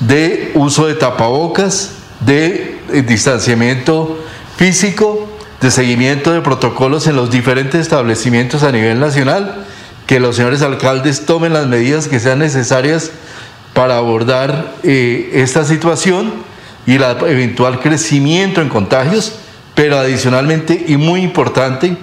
de 0.00 0.50
uso 0.54 0.88
de 0.88 0.94
tapabocas, 0.94 1.92
de 2.18 2.80
eh, 2.92 3.02
distanciamiento 3.02 4.18
físico, 4.56 5.28
de 5.60 5.70
seguimiento 5.70 6.32
de 6.32 6.40
protocolos 6.40 7.06
en 7.06 7.14
los 7.14 7.30
diferentes 7.30 7.80
establecimientos 7.80 8.64
a 8.64 8.72
nivel 8.72 8.98
nacional, 8.98 9.64
que 10.08 10.18
los 10.18 10.34
señores 10.34 10.62
alcaldes 10.62 11.24
tomen 11.24 11.52
las 11.52 11.68
medidas 11.68 12.08
que 12.08 12.18
sean 12.18 12.40
necesarias 12.40 13.12
para 13.74 13.96
abordar 13.96 14.74
eh, 14.82 15.30
esta 15.34 15.64
situación 15.64 16.47
y 16.88 16.94
el 16.94 17.02
eventual 17.02 17.80
crecimiento 17.80 18.62
en 18.62 18.70
contagios, 18.70 19.34
pero 19.74 19.98
adicionalmente 19.98 20.86
y 20.88 20.96
muy 20.96 21.20
importante, 21.20 21.98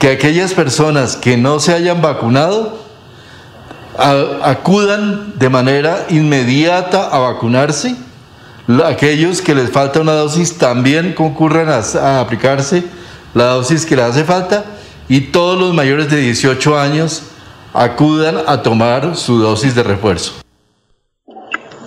que 0.00 0.10
aquellas 0.10 0.52
personas 0.52 1.14
que 1.14 1.36
no 1.36 1.60
se 1.60 1.72
hayan 1.72 2.02
vacunado 2.02 2.84
acudan 4.42 5.38
de 5.38 5.48
manera 5.48 6.06
inmediata 6.10 7.08
a 7.08 7.20
vacunarse. 7.20 7.94
Aquellos 8.84 9.40
que 9.40 9.54
les 9.54 9.70
falta 9.70 10.00
una 10.00 10.14
dosis 10.14 10.58
también 10.58 11.14
concurran 11.14 11.68
a, 11.68 12.20
aplicarse 12.20 12.82
la 13.32 13.44
dosis 13.44 13.86
que 13.86 13.94
les 13.94 14.06
hace 14.06 14.24
falta 14.24 14.64
y 15.08 15.20
todos 15.20 15.56
los 15.56 15.72
mayores 15.72 16.10
de 16.10 16.16
18 16.16 16.76
años 16.76 17.22
acudan 17.72 18.38
a 18.48 18.60
tomar 18.60 19.14
su 19.14 19.38
dosis 19.38 19.76
de 19.76 19.84
refuerzo. 19.84 20.45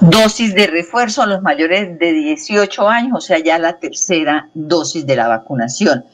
Dosis 0.02 0.56
de 0.56 0.68
refuerzo 0.68 1.22
a 1.22 1.26
los 1.26 1.42
mayores 1.42 2.00
de 2.00 2.14
18 2.14 2.88
años, 2.88 3.18
o 3.18 3.22
sea, 3.22 3.40
ya 3.40 3.60
la 3.60 3.80
tercera 3.80 4.50
dosis 4.54 5.06
de 5.06 5.16
la 5.18 5.28
vacunación. 5.28 6.06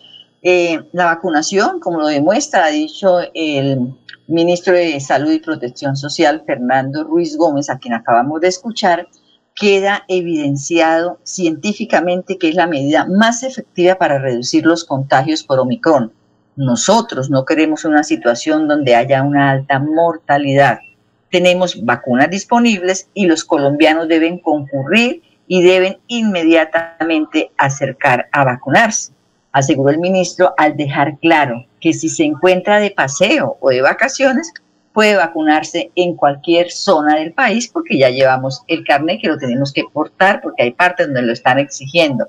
Eh, 0.42 0.80
la 0.92 1.06
vacunación, 1.06 1.80
como 1.80 2.00
lo 2.00 2.08
demuestra, 2.08 2.65
ha 2.65 2.70
dicho 2.70 3.20
el 3.34 3.94
ministro 4.27 4.74
de 4.74 5.00
Salud 5.00 5.32
y 5.32 5.39
Protección 5.39 5.96
Social, 5.96 6.44
Fernando 6.46 7.04
Ruiz 7.04 7.38
Gómez, 7.38 7.70
a 7.70 7.77
quien 7.77 7.94
acabamos 7.94 8.42
de 8.42 8.48
escuchar, 8.48 9.08
queda 9.56 10.04
evidenciado 10.08 11.20
científicamente 11.24 12.38
que 12.38 12.50
es 12.50 12.56
la 12.56 12.68
medida 12.68 13.06
más 13.06 13.44
efectiva 13.44 13.96
para 13.96 14.20
reducir 14.20 14.65
los 14.65 14.84
contagios 14.84 15.44
por 15.44 15.60
Omicron. 15.60 16.12
Nosotros 16.56 17.30
no 17.30 17.46
queremos 17.46 17.86
una 17.86 18.04
situación 18.04 18.68
donde 18.68 18.96
haya 18.96 19.24
una 19.24 19.51
alta 19.51 19.80
mortalidad. 19.80 20.80
Tenemos 21.29 21.84
vacunas 21.84 22.29
disponibles 22.29 23.10
y 23.13 23.25
los 23.25 23.44
colombianos 23.44 24.08
deben 24.08 24.39
concurrir 24.39 25.22
y 25.48 25.63
deben 25.63 25.98
inmediatamente 26.08 27.51
acercar 27.58 28.27
a 28.32 28.44
vacunarse 28.44 29.15
aseguró 29.55 29.89
el 29.89 30.00
ministro 30.00 30.53
al 30.58 30.75
dejar 30.75 31.17
claro 31.20 31.65
que 31.79 31.94
si 31.94 32.10
se 32.10 32.25
encuentra 32.25 32.82
de 32.82 32.91
paseo 32.91 33.58
o 33.62 33.70
de 33.70 33.82
vacaciones, 33.82 34.53
puede 34.91 35.15
vacunarse 35.15 35.91
en 35.96 36.17
cualquier 36.17 36.70
zona 36.72 37.15
del 37.15 37.32
país 37.32 37.70
porque 37.70 37.98
ya 37.98 38.10
llevamos 38.10 38.63
el 38.67 38.84
carnet 38.84 39.22
que 39.22 39.29
lo 39.29 39.38
tenemos 39.38 39.72
que 39.72 39.86
portar 39.94 40.41
porque 40.41 40.63
hay 40.63 40.72
partes 40.72 41.08
donde 41.08 41.22
lo 41.22 41.32
están 41.32 41.58
exigiendo. 41.58 42.27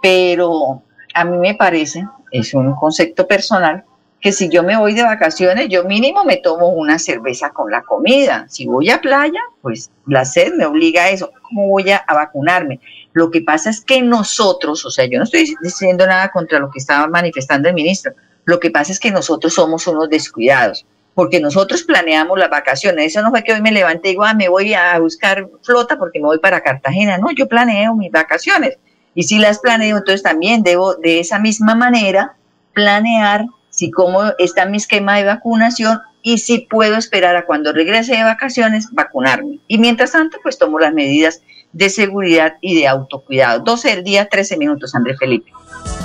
Pero 0.00 0.80
a 1.12 1.24
mí 1.24 1.38
me 1.38 1.56
parece, 1.56 2.06
es 2.30 2.54
un 2.54 2.76
concepto 2.76 3.26
personal, 3.26 3.82
que 4.20 4.32
si 4.32 4.50
yo 4.50 4.62
me 4.62 4.76
voy 4.76 4.92
de 4.92 5.02
vacaciones, 5.02 5.68
yo 5.68 5.84
mínimo 5.84 6.24
me 6.24 6.36
tomo 6.36 6.68
una 6.68 6.98
cerveza 6.98 7.50
con 7.50 7.70
la 7.70 7.82
comida. 7.82 8.46
Si 8.48 8.66
voy 8.66 8.90
a 8.90 9.00
playa, 9.00 9.40
pues 9.62 9.90
la 10.06 10.24
sed 10.24 10.52
me 10.54 10.66
obliga 10.66 11.04
a 11.04 11.10
eso. 11.10 11.30
¿Cómo 11.42 11.68
voy 11.68 11.90
a 11.90 12.04
vacunarme? 12.06 12.80
Lo 13.12 13.30
que 13.30 13.40
pasa 13.40 13.70
es 13.70 13.80
que 13.80 14.02
nosotros, 14.02 14.84
o 14.84 14.90
sea, 14.90 15.06
yo 15.06 15.18
no 15.18 15.24
estoy 15.24 15.54
diciendo 15.62 16.06
nada 16.06 16.30
contra 16.30 16.58
lo 16.58 16.70
que 16.70 16.78
estaba 16.78 17.06
manifestando 17.08 17.68
el 17.68 17.74
ministro, 17.74 18.12
lo 18.44 18.60
que 18.60 18.70
pasa 18.70 18.92
es 18.92 19.00
que 19.00 19.10
nosotros 19.10 19.54
somos 19.54 19.86
unos 19.86 20.10
descuidados, 20.10 20.86
porque 21.14 21.40
nosotros 21.40 21.82
planeamos 21.82 22.38
las 22.38 22.50
vacaciones. 22.50 23.06
Eso 23.06 23.22
no 23.22 23.30
fue 23.30 23.42
que 23.42 23.54
hoy 23.54 23.62
me 23.62 23.72
levanté 23.72 24.08
y 24.08 24.12
digo, 24.12 24.24
ah, 24.24 24.34
me 24.34 24.48
voy 24.48 24.74
a 24.74 24.98
buscar 24.98 25.48
flota 25.62 25.98
porque 25.98 26.20
me 26.20 26.26
voy 26.26 26.38
para 26.38 26.60
Cartagena. 26.60 27.16
No, 27.16 27.30
yo 27.30 27.48
planeo 27.48 27.94
mis 27.94 28.12
vacaciones. 28.12 28.76
Y 29.14 29.24
si 29.24 29.38
las 29.38 29.58
planeo, 29.58 29.96
entonces 29.96 30.22
también 30.22 30.62
debo 30.62 30.94
de 30.94 31.20
esa 31.20 31.38
misma 31.38 31.74
manera 31.74 32.36
planear 32.74 33.46
si 33.80 33.90
cómo 33.90 34.24
está 34.36 34.66
mi 34.66 34.76
esquema 34.76 35.16
de 35.16 35.24
vacunación 35.24 36.02
y 36.20 36.36
si 36.36 36.66
puedo 36.68 36.96
esperar 36.96 37.34
a 37.34 37.46
cuando 37.46 37.72
regrese 37.72 38.14
de 38.14 38.24
vacaciones 38.24 38.88
vacunarme. 38.92 39.58
Y 39.68 39.78
mientras 39.78 40.12
tanto, 40.12 40.36
pues 40.42 40.58
tomo 40.58 40.78
las 40.78 40.92
medidas 40.92 41.42
de 41.72 41.90
seguridad 41.90 42.54
y 42.60 42.74
de 42.74 42.88
autocuidado. 42.88 43.60
12 43.60 43.88
del 43.96 44.04
día, 44.04 44.28
13 44.28 44.56
minutos, 44.56 44.94
André 44.94 45.16
Felipe. 45.16 45.52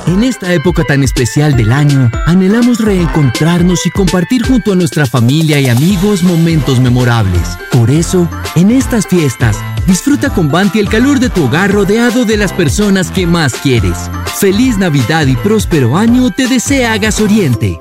En 0.08 0.24
esta 0.24 0.54
época 0.54 0.84
tan 0.84 1.04
especial 1.04 1.58
del 1.58 1.72
año, 1.72 2.12
anhelamos 2.28 2.80
reencontrarnos 2.80 3.86
y 3.88 3.90
compartir 3.90 4.46
junto 4.46 4.74
a 4.74 4.76
nuestra 4.76 5.08
familia 5.08 5.60
y 5.60 5.68
amigos 5.68 6.22
momentos 6.22 6.80
memorables. 6.80 7.58
Por 7.72 7.90
eso, 7.90 8.30
en 8.56 8.70
estas 8.70 9.08
fiestas, 9.08 9.58
disfruta 9.88 10.30
con 10.30 10.50
Banti 10.50 10.80
el 10.80 10.90
calor 10.90 11.20
de 11.20 11.30
tu 11.30 11.46
hogar 11.46 11.72
rodeado 11.72 12.24
de 12.24 12.38
las 12.38 12.54
personas 12.54 13.10
que 13.10 13.26
más 13.26 13.56
quieres. 13.56 13.98
Feliz 14.40 14.78
Navidad 14.78 15.26
y 15.26 15.36
próspero 15.38 15.98
año 15.98 16.30
te 16.30 16.48
desea 16.48 16.98
Gas 17.00 17.20
Oriente. 17.20 17.80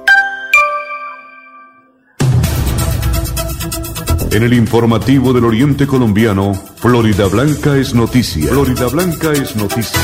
En 4.34 4.42
el 4.42 4.52
informativo 4.52 5.32
del 5.32 5.44
Oriente 5.44 5.86
Colombiano, 5.86 6.54
Florida 6.54 7.28
Blanca 7.28 7.76
es 7.76 7.94
noticia. 7.94 8.48
Florida 8.48 8.88
Blanca 8.88 9.30
es 9.30 9.54
noticia. 9.54 10.00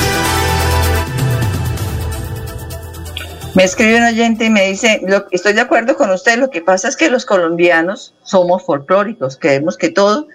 Me 3.56 3.64
escribe 3.64 3.96
un 3.96 4.04
oyente 4.04 4.44
y 4.44 4.50
me 4.50 4.68
dice, 4.68 5.02
estoy 5.32 5.54
de 5.54 5.60
acuerdo 5.62 5.96
con 5.96 6.10
usted, 6.10 6.38
lo 6.38 6.48
que 6.48 6.62
pasa 6.62 6.86
es 6.86 6.96
que 6.96 7.10
los 7.10 7.26
colombianos 7.26 8.14
somos 8.22 8.64
folclóricos, 8.64 9.36
creemos 9.36 9.76
que 9.76 9.88
todo 9.88 10.28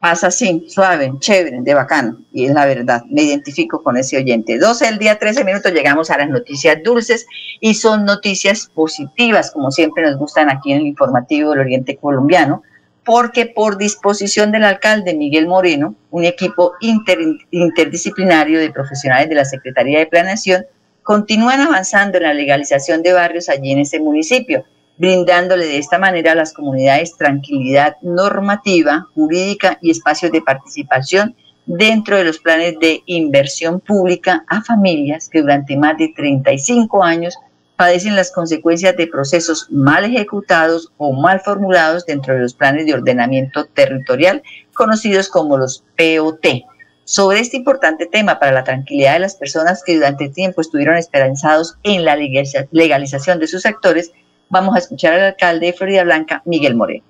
pasa 0.00 0.28
así, 0.28 0.64
suave, 0.70 1.12
chévere, 1.18 1.60
de 1.60 1.74
bacano, 1.74 2.16
y 2.32 2.46
es 2.46 2.54
la 2.54 2.64
verdad, 2.64 3.02
me 3.10 3.24
identifico 3.24 3.82
con 3.82 3.98
ese 3.98 4.16
oyente. 4.16 4.58
12 4.58 4.86
del 4.86 4.98
día, 4.98 5.18
13 5.18 5.44
minutos, 5.44 5.70
llegamos 5.70 6.10
a 6.10 6.16
las 6.16 6.30
noticias 6.30 6.78
dulces 6.82 7.26
y 7.60 7.74
son 7.74 8.06
noticias 8.06 8.70
positivas, 8.74 9.50
como 9.50 9.70
siempre 9.70 10.02
nos 10.04 10.16
gustan 10.16 10.48
aquí 10.48 10.72
en 10.72 10.78
el 10.78 10.86
informativo 10.86 11.50
del 11.50 11.60
Oriente 11.60 11.98
Colombiano 11.98 12.62
porque 13.04 13.46
por 13.46 13.76
disposición 13.76 14.50
del 14.50 14.64
alcalde 14.64 15.14
Miguel 15.14 15.46
Moreno, 15.46 15.94
un 16.10 16.24
equipo 16.24 16.72
interdisciplinario 16.80 18.58
de 18.58 18.70
profesionales 18.70 19.28
de 19.28 19.34
la 19.34 19.44
Secretaría 19.44 19.98
de 19.98 20.06
Planeación 20.06 20.66
continúan 21.02 21.60
avanzando 21.60 22.16
en 22.16 22.24
la 22.24 22.34
legalización 22.34 23.02
de 23.02 23.12
barrios 23.12 23.48
allí 23.48 23.72
en 23.72 23.80
ese 23.80 24.00
municipio, 24.00 24.64
brindándole 24.96 25.66
de 25.66 25.78
esta 25.78 25.98
manera 25.98 26.32
a 26.32 26.36
las 26.36 26.54
comunidades 26.54 27.16
tranquilidad 27.16 27.96
normativa, 28.00 29.08
jurídica 29.14 29.78
y 29.82 29.90
espacios 29.90 30.32
de 30.32 30.40
participación 30.40 31.36
dentro 31.66 32.16
de 32.16 32.24
los 32.24 32.38
planes 32.38 32.78
de 32.80 33.02
inversión 33.06 33.80
pública 33.80 34.44
a 34.48 34.62
familias 34.62 35.28
que 35.28 35.42
durante 35.42 35.76
más 35.76 35.96
de 35.98 36.12
35 36.14 37.02
años 37.02 37.34
padecen 37.76 38.16
las 38.16 38.30
consecuencias 38.30 38.96
de 38.96 39.06
procesos 39.06 39.68
mal 39.70 40.04
ejecutados 40.04 40.92
o 40.96 41.12
mal 41.12 41.40
formulados 41.40 42.06
dentro 42.06 42.34
de 42.34 42.40
los 42.40 42.54
planes 42.54 42.86
de 42.86 42.94
ordenamiento 42.94 43.66
territorial, 43.66 44.42
conocidos 44.74 45.28
como 45.28 45.56
los 45.56 45.84
POT. 45.96 46.64
sobre 47.06 47.40
este 47.40 47.58
importante 47.58 48.06
tema 48.06 48.38
para 48.38 48.52
la 48.52 48.64
tranquilidad 48.64 49.14
de 49.14 49.18
las 49.18 49.34
personas 49.34 49.82
que 49.84 49.96
durante 49.96 50.30
tiempo 50.30 50.62
estuvieron 50.62 50.96
esperanzados 50.96 51.76
en 51.82 52.04
la 52.04 52.16
legalización 52.16 53.38
de 53.38 53.46
sus 53.46 53.60
sectores, 53.60 54.12
vamos 54.48 54.74
a 54.74 54.78
escuchar 54.78 55.12
al 55.12 55.24
alcalde 55.24 55.66
de 55.66 55.72
Florida 55.74 56.04
Blanca, 56.04 56.40
Miguel 56.46 56.76
Moreno. 56.76 57.04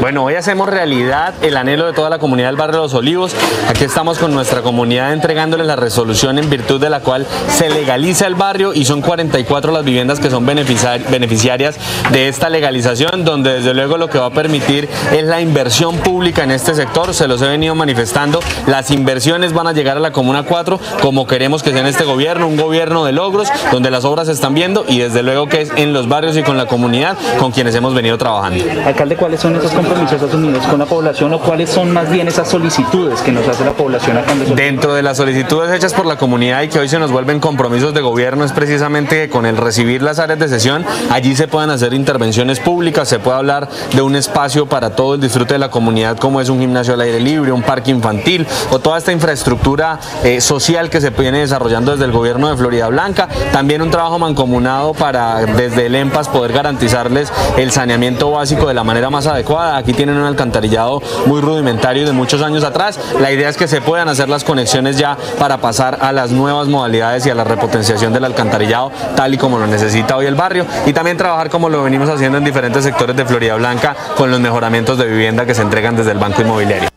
Bueno, 0.00 0.24
hoy 0.24 0.34
hacemos 0.34 0.68
realidad 0.68 1.34
el 1.42 1.56
anhelo 1.56 1.86
de 1.86 1.92
toda 1.92 2.10
la 2.10 2.18
comunidad 2.18 2.48
del 2.48 2.56
barrio 2.56 2.80
Los 2.80 2.92
Olivos. 2.92 3.34
Aquí 3.66 3.84
estamos 3.84 4.18
con 4.18 4.32
nuestra 4.34 4.60
comunidad 4.60 5.12
entregándoles 5.12 5.66
la 5.66 5.74
resolución 5.74 6.38
en 6.38 6.50
virtud 6.50 6.80
de 6.80 6.90
la 6.90 7.00
cual 7.00 7.26
se 7.48 7.70
legaliza 7.70 8.26
el 8.26 8.34
barrio 8.34 8.74
y 8.74 8.84
son 8.84 9.00
44 9.00 9.72
las 9.72 9.84
viviendas 9.84 10.20
que 10.20 10.28
son 10.28 10.44
beneficiarias 10.44 11.76
de 12.12 12.28
esta 12.28 12.50
legalización, 12.50 13.24
donde 13.24 13.54
desde 13.54 13.74
luego 13.74 13.96
lo 13.96 14.08
que 14.08 14.18
va 14.18 14.26
a 14.26 14.30
permitir 14.30 14.88
es 15.12 15.24
la 15.24 15.40
inversión 15.40 15.96
pública 15.96 16.44
en 16.44 16.50
este 16.50 16.74
sector. 16.74 17.14
Se 17.14 17.26
los 17.26 17.40
he 17.40 17.48
venido 17.48 17.74
manifestando. 17.74 18.40
Las 18.66 18.90
inversiones 18.90 19.54
van 19.54 19.66
a 19.66 19.72
llegar 19.72 19.96
a 19.96 20.00
la 20.00 20.12
Comuna 20.12 20.42
4 20.42 20.78
como 21.00 21.26
queremos 21.26 21.62
que 21.62 21.70
sea 21.70 21.80
en 21.80 21.86
este 21.86 22.04
gobierno, 22.04 22.46
un 22.46 22.56
gobierno 22.56 23.04
de 23.04 23.12
logros, 23.12 23.48
donde 23.72 23.90
las 23.90 24.04
obras 24.04 24.26
se 24.26 24.34
están 24.34 24.54
viendo 24.54 24.84
y 24.86 24.98
desde 24.98 25.22
luego 25.22 25.48
que 25.48 25.62
es 25.62 25.72
en 25.74 25.92
los 25.92 26.06
barrios 26.06 26.36
y 26.36 26.42
con 26.42 26.56
la 26.56 26.66
comunidad 26.66 27.16
con 27.38 27.50
quienes 27.50 27.74
hemos 27.74 27.94
venido 27.94 28.18
trabajando. 28.18 28.64
Alcalde, 28.84 29.16
¿cuáles 29.16 29.40
son 29.40 29.56
esos 29.56 29.72
compromisos 29.76 30.22
asumidos 30.22 30.64
con 30.66 30.78
la 30.78 30.86
población 30.86 31.32
o 31.34 31.40
cuáles 31.40 31.70
son 31.70 31.92
más 31.92 32.10
bien 32.10 32.28
esas 32.28 32.48
solicitudes 32.48 33.20
que 33.20 33.30
nos 33.30 33.46
hace 33.46 33.64
la 33.64 33.72
población 33.72 34.16
acá 34.16 34.32
en 34.32 34.56
Dentro 34.56 34.94
de 34.94 35.02
las 35.02 35.18
solicitudes 35.18 35.70
hechas 35.70 35.92
por 35.92 36.06
la 36.06 36.16
comunidad 36.16 36.62
y 36.62 36.68
que 36.68 36.78
hoy 36.78 36.88
se 36.88 36.98
nos 36.98 37.12
vuelven 37.12 37.40
compromisos 37.40 37.92
de 37.92 38.00
gobierno 38.00 38.44
es 38.44 38.52
precisamente 38.52 39.16
que 39.16 39.28
con 39.28 39.44
el 39.44 39.56
recibir 39.56 40.02
las 40.02 40.18
áreas 40.18 40.38
de 40.38 40.48
sesión 40.48 40.84
allí 41.10 41.36
se 41.36 41.46
puedan 41.46 41.70
hacer 41.70 41.92
intervenciones 41.92 42.58
públicas, 42.58 43.08
se 43.08 43.18
puede 43.18 43.36
hablar 43.36 43.68
de 43.92 44.02
un 44.02 44.16
espacio 44.16 44.66
para 44.66 44.96
todo 44.96 45.14
el 45.14 45.20
disfrute 45.20 45.54
de 45.54 45.58
la 45.58 45.70
comunidad 45.70 46.16
como 46.18 46.40
es 46.40 46.48
un 46.48 46.60
gimnasio 46.60 46.94
al 46.94 47.02
aire 47.02 47.20
libre, 47.20 47.52
un 47.52 47.62
parque 47.62 47.90
infantil 47.90 48.46
o 48.70 48.78
toda 48.78 48.98
esta 48.98 49.12
infraestructura 49.12 50.00
eh, 50.24 50.40
social 50.40 50.88
que 50.88 51.00
se 51.00 51.10
viene 51.10 51.40
desarrollando 51.40 51.92
desde 51.92 52.04
el 52.04 52.12
gobierno 52.12 52.48
de 52.48 52.56
Florida 52.56 52.88
Blanca. 52.88 53.28
También 53.52 53.82
un 53.82 53.90
trabajo 53.90 54.18
mancomunado 54.18 54.94
para 54.94 55.44
desde 55.44 55.86
el 55.86 55.94
EMPAS 55.94 56.28
poder 56.28 56.52
garantizarles 56.52 57.32
el 57.56 57.70
saneamiento 57.72 58.30
básico 58.30 58.68
de 58.68 58.74
la 58.74 58.84
manera 58.84 59.10
más 59.10 59.26
adecuada. 59.26 59.65
Aquí 59.74 59.92
tienen 59.92 60.16
un 60.16 60.24
alcantarillado 60.24 61.02
muy 61.26 61.40
rudimentario 61.40 62.06
de 62.06 62.12
muchos 62.12 62.42
años 62.42 62.62
atrás. 62.62 63.00
La 63.20 63.32
idea 63.32 63.48
es 63.48 63.56
que 63.56 63.66
se 63.66 63.80
puedan 63.80 64.08
hacer 64.08 64.28
las 64.28 64.44
conexiones 64.44 64.98
ya 64.98 65.16
para 65.38 65.58
pasar 65.58 65.98
a 66.00 66.12
las 66.12 66.30
nuevas 66.30 66.68
modalidades 66.68 67.26
y 67.26 67.30
a 67.30 67.34
la 67.34 67.44
repotenciación 67.44 68.12
del 68.12 68.24
alcantarillado 68.24 68.92
tal 69.16 69.34
y 69.34 69.38
como 69.38 69.58
lo 69.58 69.66
necesita 69.66 70.16
hoy 70.16 70.26
el 70.26 70.34
barrio 70.34 70.66
y 70.84 70.92
también 70.92 71.16
trabajar 71.16 71.50
como 71.50 71.68
lo 71.68 71.82
venimos 71.82 72.08
haciendo 72.08 72.38
en 72.38 72.44
diferentes 72.44 72.84
sectores 72.84 73.16
de 73.16 73.24
Florida 73.24 73.56
Blanca 73.56 73.96
con 74.16 74.30
los 74.30 74.40
mejoramientos 74.40 74.98
de 74.98 75.06
vivienda 75.06 75.46
que 75.46 75.54
se 75.54 75.62
entregan 75.62 75.96
desde 75.96 76.12
el 76.12 76.18
Banco 76.18 76.42
Inmobiliario. 76.42 76.88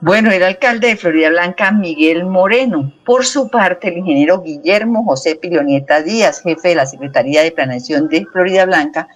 Bueno, 0.00 0.30
el 0.30 0.44
alcalde 0.44 0.88
de 0.88 0.96
Florida 0.96 1.28
Blanca, 1.28 1.72
Miguel 1.72 2.24
Moreno. 2.24 2.92
Por 3.04 3.26
su 3.26 3.48
parte, 3.48 3.88
el 3.88 3.98
ingeniero 3.98 4.42
Guillermo 4.42 5.04
José 5.04 5.34
Pilonieta 5.34 6.02
Díaz, 6.02 6.40
jefe 6.42 6.68
de 6.68 6.74
la 6.76 6.86
Secretaría 6.86 7.42
de 7.42 7.50
Planeación 7.50 8.08
de 8.08 8.24
Florida 8.26 8.64
Blanca, 8.64 9.08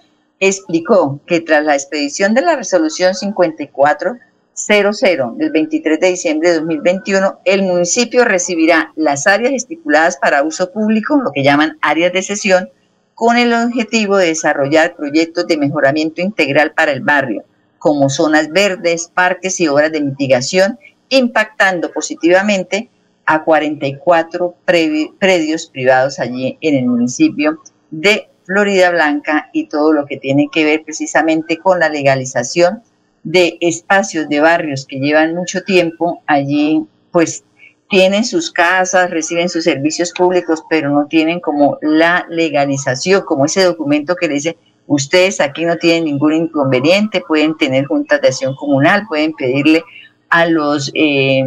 explicó 0.47 1.21
que 1.25 1.39
tras 1.39 1.63
la 1.63 1.75
expedición 1.75 2.33
de 2.33 2.41
la 2.41 2.57
resolución 2.57 3.15
5400 3.15 5.37
del 5.37 5.51
23 5.51 5.99
de 5.99 6.09
diciembre 6.09 6.49
de 6.49 6.55
2021, 6.55 7.39
el 7.45 7.63
municipio 7.63 8.25
recibirá 8.25 8.91
las 8.95 9.25
áreas 9.25 9.53
estipuladas 9.53 10.17
para 10.17 10.43
uso 10.43 10.71
público, 10.71 11.15
lo 11.15 11.31
que 11.31 11.43
llaman 11.43 11.77
áreas 11.81 12.11
de 12.11 12.23
sesión, 12.23 12.69
con 13.15 13.37
el 13.37 13.53
objetivo 13.53 14.17
de 14.17 14.27
desarrollar 14.27 14.95
proyectos 14.95 15.47
de 15.47 15.57
mejoramiento 15.57 16.21
integral 16.21 16.73
para 16.73 16.91
el 16.91 17.01
barrio, 17.01 17.45
como 17.79 18.09
zonas 18.09 18.49
verdes, 18.49 19.09
parques 19.13 19.61
y 19.61 19.69
obras 19.69 19.93
de 19.93 20.01
mitigación, 20.01 20.77
impactando 21.07 21.91
positivamente 21.91 22.89
a 23.25 23.45
44 23.45 24.55
predios 24.65 25.67
privados 25.67 26.19
allí 26.19 26.57
en 26.59 26.75
el 26.75 26.85
municipio 26.85 27.61
de 27.91 28.27
Florida 28.45 28.91
Blanca 28.91 29.49
y 29.53 29.67
todo 29.67 29.93
lo 29.93 30.05
que 30.05 30.17
tiene 30.17 30.49
que 30.51 30.65
ver 30.65 30.83
precisamente 30.83 31.57
con 31.57 31.79
la 31.79 31.89
legalización 31.89 32.83
de 33.23 33.57
espacios 33.61 34.27
de 34.27 34.41
barrios 34.41 34.85
que 34.85 34.99
llevan 34.99 35.33
mucho 35.33 35.63
tiempo 35.63 36.21
allí, 36.27 36.85
pues 37.11 37.43
tienen 37.89 38.25
sus 38.25 38.51
casas, 38.51 39.11
reciben 39.11 39.49
sus 39.49 39.63
servicios 39.63 40.11
públicos, 40.11 40.63
pero 40.69 40.89
no 40.89 41.05
tienen 41.05 41.39
como 41.39 41.77
la 41.81 42.25
legalización, 42.29 43.21
como 43.21 43.45
ese 43.45 43.63
documento 43.63 44.15
que 44.15 44.27
le 44.27 44.33
dice, 44.35 44.57
ustedes 44.87 45.39
aquí 45.39 45.63
no 45.63 45.77
tienen 45.77 46.05
ningún 46.05 46.33
inconveniente, 46.33 47.21
pueden 47.21 47.55
tener 47.55 47.85
juntas 47.85 48.19
de 48.21 48.29
acción 48.29 48.55
comunal, 48.55 49.05
pueden 49.07 49.33
pedirle 49.33 49.83
a 50.29 50.47
los 50.47 50.91
eh, 50.95 51.45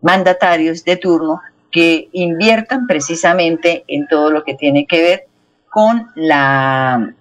mandatarios 0.00 0.84
de 0.84 0.96
turno 0.96 1.40
que 1.70 2.08
inviertan 2.12 2.86
precisamente 2.86 3.84
en 3.86 4.08
todo 4.08 4.30
lo 4.30 4.42
que 4.44 4.54
tiene 4.54 4.86
que 4.86 5.02
ver 5.02 5.28
con 5.70 6.08
la, 6.14 7.14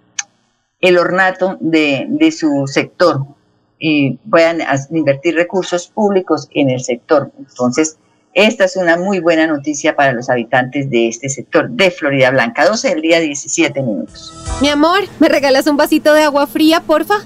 el 0.82 0.98
ornato 0.98 1.58
de, 1.60 2.06
de 2.10 2.32
su 2.32 2.66
sector 2.68 3.26
y 3.80 4.18
puedan 4.30 4.60
invertir 4.92 5.36
recursos 5.36 5.88
públicos 5.88 6.48
en 6.54 6.70
el 6.70 6.84
sector. 6.84 7.32
Entonces, 7.38 7.98
esta 8.34 8.66
es 8.66 8.76
una 8.76 8.98
muy 8.98 9.20
buena 9.20 9.48
noticia 9.48 9.96
para 9.96 10.14
los 10.14 10.30
habitantes 10.30 10.90
de 10.90 11.08
este 11.08 11.28
sector 11.28 11.70
de 11.72 11.90
Florida 11.90 12.30
Blanca. 12.30 12.66
12 12.68 12.90
del 12.90 13.02
día, 13.02 13.20
17 13.20 13.82
minutos. 13.82 14.32
Mi 14.62 14.70
amor, 14.70 15.00
¿me 15.20 15.28
regalas 15.28 15.66
un 15.66 15.76
vasito 15.76 16.14
de 16.14 16.24
agua 16.24 16.46
fría, 16.46 16.82
porfa? 16.82 17.26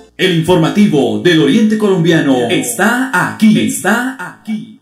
El 0.21 0.35
informativo 0.35 1.17
del 1.17 1.41
Oriente 1.41 1.79
Colombiano 1.79 2.47
está 2.47 3.09
aquí, 3.11 3.59
está 3.65 4.15
aquí. 4.19 4.79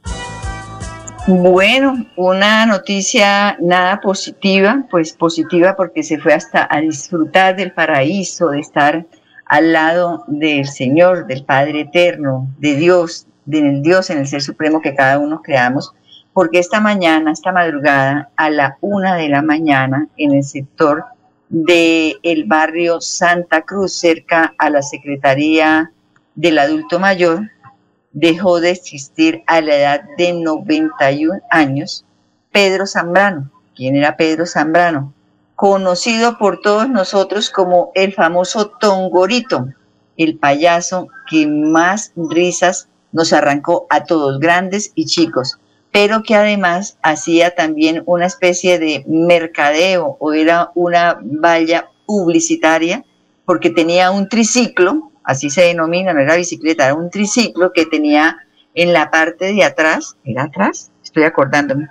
Bueno, 1.28 2.06
una 2.18 2.66
noticia 2.66 3.56
nada 3.62 4.02
positiva, 4.02 4.84
pues 4.92 5.14
positiva 5.14 5.78
porque 5.78 6.04
se 6.04 6.20
fue 6.20 6.34
hasta 6.34 6.68
a 6.70 6.82
disfrutar 6.82 7.56
del 7.56 7.72
paraíso, 7.72 8.50
de 8.50 8.60
estar 8.60 9.06
al 9.46 9.72
lado 9.72 10.26
del 10.28 10.68
Señor, 10.68 11.26
del 11.26 11.46
Padre 11.46 11.80
Eterno, 11.84 12.54
de 12.58 12.76
Dios, 12.76 13.26
del 13.46 13.82
Dios 13.82 14.10
en 14.10 14.18
el 14.18 14.28
Ser 14.28 14.42
Supremo 14.42 14.82
que 14.82 14.94
cada 14.94 15.20
uno 15.20 15.42
creamos, 15.42 15.94
porque 16.34 16.60
esta 16.60 16.82
mañana, 16.82 17.32
esta 17.32 17.54
madrugada, 17.54 18.30
a 18.36 18.50
la 18.50 18.78
una 18.82 19.16
de 19.16 19.30
la 19.30 19.42
mañana, 19.42 20.10
en 20.18 20.34
el 20.34 20.44
sector 20.44 21.06
del 21.50 22.20
el 22.24 22.46
barrio 22.46 23.02
Santa 23.02 23.64
Cruz, 23.64 23.94
cerca 23.94 24.54
a 24.58 24.70
la 24.70 24.82
Secretaría 24.82 25.92
del 26.36 26.60
Adulto 26.60 27.00
Mayor, 27.00 27.50
dejó 28.12 28.60
de 28.60 28.72
existir 28.72 29.44
a 29.48 29.62
la 29.62 29.76
edad 29.76 30.02
de 30.18 30.34
91 30.34 31.40
años 31.50 32.06
Pedro 32.52 32.86
Zambrano. 32.86 33.52
¿Quién 33.76 33.96
era 33.96 34.16
Pedro 34.16 34.46
Zambrano? 34.46 35.14
Conocido 35.56 36.38
por 36.38 36.62
todos 36.62 36.90
nosotros 36.90 37.50
como 37.50 37.92
el 37.96 38.14
famoso 38.14 38.70
Tongorito, 38.80 39.68
el 40.18 40.38
payaso 40.38 41.10
que 41.30 41.48
más 41.48 42.14
risas 42.16 42.90
nos 43.12 43.34
arrancó 43.34 43.88
a 43.90 44.04
todos, 44.04 44.40
grandes 44.40 44.92
y 44.96 45.06
chicos 45.06 45.60
pero 45.92 46.24
que 46.24 46.36
además 46.36 46.98
hacía 47.02 47.56
también 47.56 48.04
una 48.06 48.26
especie 48.26 48.80
de 48.80 49.04
mercadeo 49.08 50.18
o 50.20 50.34
era 50.34 50.72
una 50.76 51.20
valla 51.22 51.90
publicitaria 52.06 53.04
porque 53.46 53.72
tenía 53.72 54.12
un 54.12 54.30
triciclo, 54.30 55.12
así 55.24 55.50
se 55.50 55.62
denomina, 55.62 56.14
no 56.14 56.20
era 56.20 56.36
bicicleta, 56.36 56.86
era 56.86 56.94
un 56.94 57.10
triciclo 57.10 57.74
que 57.74 57.86
tenía 57.88 58.38
en 58.76 58.94
la 58.94 59.10
parte 59.10 59.54
de 59.54 59.64
atrás, 59.64 60.16
¿era 60.24 60.44
atrás? 60.44 60.92
Estoy 61.04 61.24
acordándome. 61.24 61.88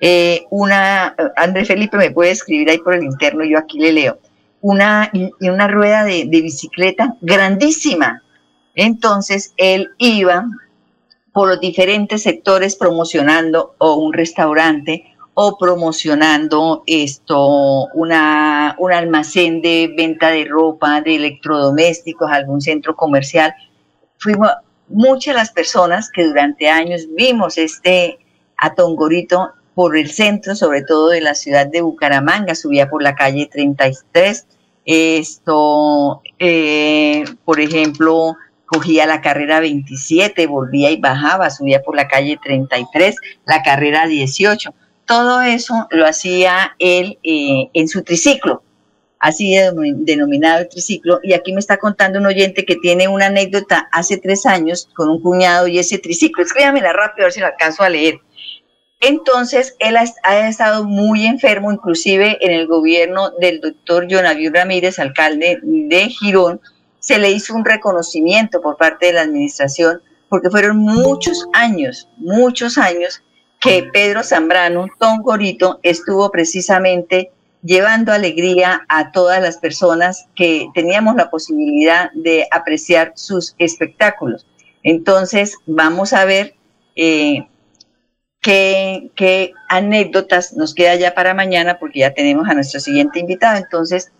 Eh, 0.00 0.46
una, 0.50 1.16
André 1.36 1.64
Felipe 1.64 1.96
me 1.96 2.10
puede 2.10 2.30
escribir 2.30 2.70
ahí 2.70 2.78
por 2.78 2.94
el 2.94 3.02
interno, 3.02 3.44
yo 3.44 3.58
aquí 3.58 3.78
le 3.78 3.92
leo, 3.92 4.18
una, 4.60 5.10
una 5.40 5.66
rueda 5.66 6.04
de, 6.04 6.26
de 6.26 6.40
bicicleta 6.40 7.16
grandísima. 7.20 8.22
Entonces 8.76 9.52
él 9.56 9.90
iba 9.98 10.46
por 11.34 11.48
los 11.48 11.60
diferentes 11.60 12.22
sectores 12.22 12.76
promocionando 12.76 13.74
o 13.78 13.96
un 13.96 14.12
restaurante 14.12 15.04
o 15.34 15.58
promocionando 15.58 16.84
esto, 16.86 17.88
una, 17.92 18.76
un 18.78 18.92
almacén 18.92 19.60
de 19.60 19.92
venta 19.96 20.30
de 20.30 20.44
ropa, 20.44 21.00
de 21.00 21.16
electrodomésticos, 21.16 22.30
algún 22.30 22.60
centro 22.60 22.94
comercial. 22.94 23.52
Fuimos 24.18 24.48
muchas 24.88 25.34
las 25.34 25.50
personas 25.50 26.08
que 26.08 26.24
durante 26.24 26.68
años 26.68 27.08
vimos 27.16 27.58
este 27.58 28.20
atongorito 28.56 29.50
por 29.74 29.96
el 29.96 30.08
centro, 30.08 30.54
sobre 30.54 30.82
todo 30.82 31.08
de 31.08 31.20
la 31.20 31.34
ciudad 31.34 31.66
de 31.66 31.80
Bucaramanga, 31.80 32.54
subía 32.54 32.88
por 32.88 33.02
la 33.02 33.16
calle 33.16 33.48
33. 33.50 34.46
Esto, 34.84 36.22
eh, 36.38 37.24
por 37.44 37.58
ejemplo, 37.58 38.36
cogía 38.66 39.06
la 39.06 39.20
carrera 39.20 39.60
27, 39.60 40.46
volvía 40.46 40.90
y 40.90 40.96
bajaba, 40.96 41.50
subía 41.50 41.82
por 41.82 41.96
la 41.96 42.08
calle 42.08 42.38
33, 42.42 43.16
la 43.46 43.62
carrera 43.62 44.06
18. 44.06 44.74
Todo 45.06 45.42
eso 45.42 45.86
lo 45.90 46.06
hacía 46.06 46.74
él 46.78 47.18
eh, 47.22 47.68
en 47.74 47.88
su 47.88 48.02
triciclo, 48.02 48.62
así 49.18 49.54
denominado 49.96 50.60
el 50.60 50.68
triciclo. 50.68 51.20
Y 51.22 51.34
aquí 51.34 51.52
me 51.52 51.60
está 51.60 51.76
contando 51.76 52.18
un 52.18 52.26
oyente 52.26 52.64
que 52.64 52.76
tiene 52.76 53.08
una 53.08 53.26
anécdota 53.26 53.88
hace 53.92 54.16
tres 54.16 54.46
años 54.46 54.88
con 54.94 55.10
un 55.10 55.20
cuñado 55.20 55.66
y 55.68 55.78
ese 55.78 55.98
triciclo. 55.98 56.42
Escríbamela 56.42 56.92
rápido 56.92 57.24
a 57.24 57.26
ver 57.26 57.32
si 57.32 57.40
la 57.40 57.48
alcanzo 57.48 57.82
a 57.82 57.90
leer. 57.90 58.20
Entonces, 59.06 59.76
él 59.80 59.96
ha, 59.98 60.48
estado 60.48 60.84
muy 60.84 61.26
enfermo, 61.26 61.70
inclusive 61.70 62.38
en 62.40 62.52
el 62.52 62.66
gobierno 62.66 63.32
del 63.38 63.60
doctor 63.60 64.06
Jonaviu 64.08 64.50
Ramírez, 64.50 64.98
alcalde 64.98 65.58
de 65.62 66.08
Girón, 66.08 66.58
se 67.04 67.18
le 67.18 67.30
hizo 67.30 67.54
un 67.54 67.66
reconocimiento 67.66 68.62
por 68.62 68.78
parte 68.78 69.06
de 69.06 69.12
la 69.12 69.20
administración, 69.20 70.00
porque 70.30 70.48
fueron 70.48 70.78
muchos 70.78 71.46
años, 71.52 72.08
muchos 72.16 72.78
años 72.78 73.22
que 73.60 73.90
Pedro 73.92 74.22
Zambrano, 74.22 74.86
Tom 74.98 75.20
Gorito, 75.20 75.80
estuvo 75.82 76.30
precisamente 76.30 77.30
llevando 77.62 78.10
alegría 78.10 78.86
a 78.88 79.12
todas 79.12 79.42
las 79.42 79.58
personas 79.58 80.28
que 80.34 80.68
teníamos 80.74 81.14
la 81.16 81.28
posibilidad 81.28 82.10
de 82.14 82.48
apreciar 82.50 83.12
sus 83.16 83.54
espectáculos. 83.58 84.46
Entonces, 84.82 85.58
vamos 85.66 86.14
a 86.14 86.24
ver 86.24 86.54
eh, 86.96 87.46
qué, 88.40 89.10
qué 89.14 89.52
anécdotas 89.68 90.54
nos 90.54 90.74
queda 90.74 90.94
ya 90.94 91.14
para 91.14 91.34
mañana, 91.34 91.78
porque 91.78 92.00
ya 92.00 92.14
tenemos 92.14 92.48
a 92.48 92.54
nuestro 92.54 92.80
siguiente 92.80 93.18
invitado. 93.18 93.58
Entonces, 93.58 94.10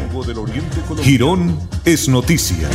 Girón 0.99 1.59
es 1.85 2.09
noticia. 2.09 2.67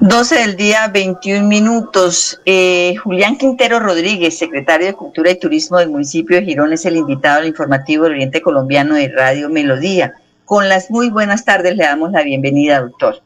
12 0.00 0.34
del 0.34 0.56
día, 0.56 0.88
21 0.88 1.48
minutos. 1.48 2.38
Eh, 2.44 2.96
Julián 3.02 3.38
Quintero 3.38 3.80
Rodríguez, 3.80 4.36
secretario 4.36 4.88
de 4.88 4.92
Cultura 4.92 5.30
y 5.30 5.38
Turismo 5.38 5.78
del 5.78 5.88
municipio 5.88 6.36
de 6.36 6.44
Girón, 6.44 6.74
es 6.74 6.84
el 6.84 6.98
invitado 6.98 7.40
al 7.40 7.46
informativo 7.46 8.04
del 8.04 8.12
Oriente 8.12 8.42
Colombiano 8.42 8.94
de 8.94 9.08
Radio 9.08 9.48
Melodía. 9.48 10.12
Con 10.44 10.68
las 10.68 10.90
muy 10.90 11.08
buenas 11.08 11.46
tardes 11.46 11.76
le 11.76 11.84
damos 11.84 12.12
la 12.12 12.22
bienvenida, 12.22 12.82
doctor. 12.82 13.22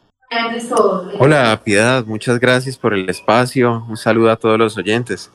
Hola, 1.19 1.61
Piedad, 1.65 2.05
muchas 2.07 2.39
gracias 2.39 2.79
por 2.79 2.95
el 2.95 3.11
espacio. 3.11 3.85
Un 3.89 3.97
saludo 3.97 4.31
a 4.31 4.37
todos 4.37 4.57
los 4.57 4.77
oyentes. 4.77 5.29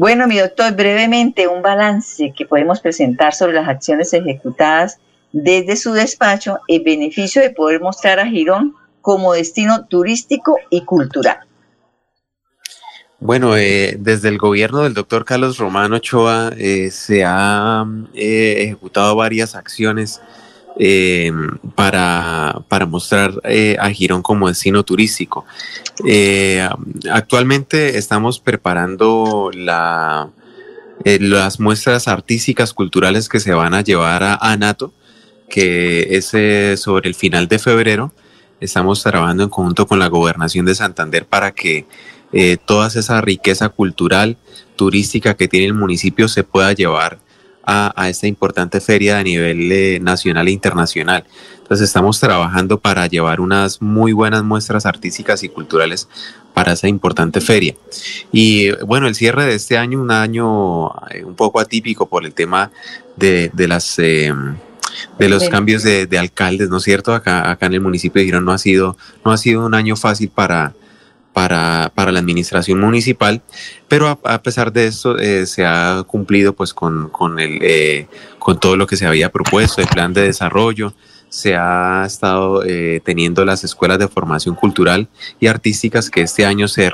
Bueno, 0.00 0.26
mi 0.26 0.38
doctor, 0.38 0.74
brevemente 0.74 1.46
un 1.46 1.60
balance 1.60 2.32
que 2.34 2.46
podemos 2.46 2.80
presentar 2.80 3.34
sobre 3.34 3.52
las 3.52 3.68
acciones 3.68 4.14
ejecutadas 4.14 4.98
desde 5.30 5.76
su 5.76 5.92
despacho 5.92 6.58
en 6.68 6.84
beneficio 6.84 7.42
de 7.42 7.50
poder 7.50 7.82
mostrar 7.82 8.18
a 8.18 8.26
Girón 8.26 8.74
como 9.02 9.34
destino 9.34 9.84
turístico 9.88 10.56
y 10.70 10.86
cultural. 10.86 11.40
Bueno, 13.18 13.58
eh, 13.58 13.96
desde 13.98 14.28
el 14.30 14.38
gobierno 14.38 14.84
del 14.84 14.94
doctor 14.94 15.26
Carlos 15.26 15.58
Romano 15.58 15.96
Ochoa 15.96 16.54
eh, 16.56 16.90
se 16.90 17.22
han 17.22 18.08
eh, 18.14 18.54
ejecutado 18.60 19.14
varias 19.16 19.54
acciones 19.54 20.22
eh, 20.82 21.30
para, 21.74 22.62
para, 22.68 22.86
mostrar 22.86 23.38
eh, 23.44 23.76
a 23.78 23.90
Girón 23.90 24.22
como 24.22 24.48
destino 24.48 24.82
turístico. 24.82 25.44
Eh, 26.06 26.66
actualmente 27.12 27.98
estamos 27.98 28.40
preparando 28.40 29.50
la, 29.52 30.30
las 31.04 31.60
muestras 31.60 32.08
artísticas 32.08 32.72
culturales 32.72 33.28
que 33.28 33.40
se 33.40 33.52
van 33.52 33.74
a 33.74 33.82
llevar 33.82 34.22
a 34.22 34.36
Anato, 34.36 34.90
que 35.50 36.16
es 36.16 36.80
sobre 36.80 37.10
el 37.10 37.14
final 37.14 37.46
de 37.46 37.58
febrero. 37.58 38.14
Estamos 38.58 39.02
trabajando 39.02 39.42
en 39.42 39.50
conjunto 39.50 39.86
con 39.86 39.98
la 39.98 40.06
gobernación 40.06 40.64
de 40.64 40.74
Santander 40.74 41.26
para 41.26 41.50
que 41.50 41.84
toda 42.64 42.88
esa 42.88 43.20
riqueza 43.20 43.68
cultural, 43.68 44.38
turística 44.76 45.34
que 45.34 45.46
tiene 45.46 45.66
el 45.66 45.74
municipio 45.74 46.26
se 46.26 46.42
pueda 46.42 46.72
llevar 46.72 47.18
a, 47.64 48.08
esta 48.08 48.26
importante 48.26 48.80
feria 48.80 49.18
a 49.18 49.22
nivel 49.22 49.70
eh, 49.70 50.00
nacional 50.00 50.48
e 50.48 50.50
internacional. 50.50 51.24
Entonces 51.58 51.88
estamos 51.88 52.18
trabajando 52.18 52.80
para 52.80 53.06
llevar 53.06 53.40
unas 53.40 53.80
muy 53.80 54.12
buenas 54.12 54.42
muestras 54.42 54.86
artísticas 54.86 55.42
y 55.44 55.48
culturales 55.48 56.08
para 56.54 56.72
esa 56.72 56.88
importante 56.88 57.40
feria. 57.40 57.76
Y 58.32 58.70
bueno, 58.84 59.06
el 59.06 59.14
cierre 59.14 59.44
de 59.44 59.54
este 59.54 59.78
año, 59.78 60.00
un 60.00 60.10
año 60.10 60.88
eh, 61.10 61.24
un 61.24 61.34
poco 61.34 61.60
atípico 61.60 62.08
por 62.08 62.24
el 62.24 62.34
tema 62.34 62.70
de, 63.16 63.50
las... 63.68 63.98
Eh, 63.98 64.32
de 65.18 65.28
los 65.28 65.48
cambios 65.48 65.84
de, 65.84 66.18
alcaldes, 66.18 66.68
¿no 66.68 66.78
es 66.78 66.82
cierto? 66.82 67.14
Acá, 67.14 67.48
acá 67.50 67.66
en 67.66 67.74
el 67.74 67.80
municipio 67.80 68.20
de 68.20 68.26
Girón 68.26 68.44
no 68.44 68.52
ha 68.52 68.58
sido, 68.58 68.96
no 69.24 69.30
ha 69.30 69.36
sido 69.36 69.64
un 69.64 69.74
año 69.74 69.94
fácil 69.94 70.30
para, 70.30 70.74
para, 71.32 71.92
para, 71.94 72.12
la 72.12 72.18
administración 72.18 72.80
municipal, 72.80 73.42
pero 73.88 74.08
a, 74.08 74.42
pesar 74.42 74.72
de 74.72 74.86
eso 74.86 75.18
eh, 75.18 75.46
se 75.46 75.64
ha 75.64 76.02
cumplido 76.06 76.54
pues 76.54 76.74
con, 76.74 77.08
con, 77.08 77.38
el, 77.38 77.58
eh, 77.62 78.08
con 78.38 78.58
todo 78.58 78.76
lo 78.76 78.86
que 78.86 78.96
se 78.96 79.06
había 79.06 79.30
propuesto, 79.30 79.80
el 79.80 79.88
plan 79.88 80.12
de 80.12 80.22
desarrollo, 80.22 80.92
se 81.28 81.54
ha 81.54 82.02
estado 82.04 82.64
eh, 82.64 83.00
teniendo 83.04 83.44
las 83.44 83.62
escuelas 83.62 84.00
de 84.00 84.08
formación 84.08 84.56
cultural 84.56 85.08
y 85.38 85.46
artísticas 85.46 86.10
que 86.10 86.22
este 86.22 86.44
año 86.44 86.66
se, 86.66 86.90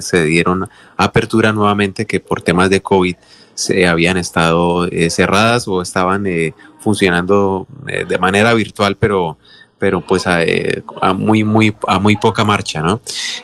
se 0.00 0.24
dieron 0.24 0.68
apertura 0.96 1.52
nuevamente, 1.52 2.06
que 2.06 2.20
por 2.20 2.40
temas 2.40 2.70
de 2.70 2.82
COVID 2.82 3.16
se 3.54 3.88
habían 3.88 4.16
estado 4.16 4.88
cerradas 5.10 5.66
o 5.66 5.82
estaban 5.82 6.24
funcionando 6.78 7.66
de 7.84 8.18
manera 8.18 8.54
virtual, 8.54 8.96
pero 8.96 9.38
pero 9.80 10.02
pues 10.02 10.24
eh, 10.26 10.82
a, 11.00 11.12
muy, 11.14 11.42
muy, 11.42 11.74
a 11.88 11.98
muy 11.98 12.14
poca 12.14 12.44
marcha, 12.44 12.82
¿no? 12.82 13.00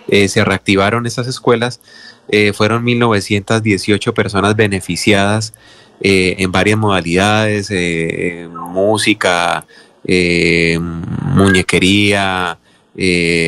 Eh, 0.07 0.29
se 0.29 0.45
reactivaron 0.45 1.07
esas 1.07 1.27
escuelas, 1.27 1.81
eh, 2.29 2.53
fueron 2.53 2.85
1918 2.85 4.15
personas 4.15 4.55
beneficiadas 4.55 5.55
en 5.99 6.53
varias 6.53 6.77
modalidades, 6.77 7.73
música, 8.51 9.65
muñequería, 11.35 12.59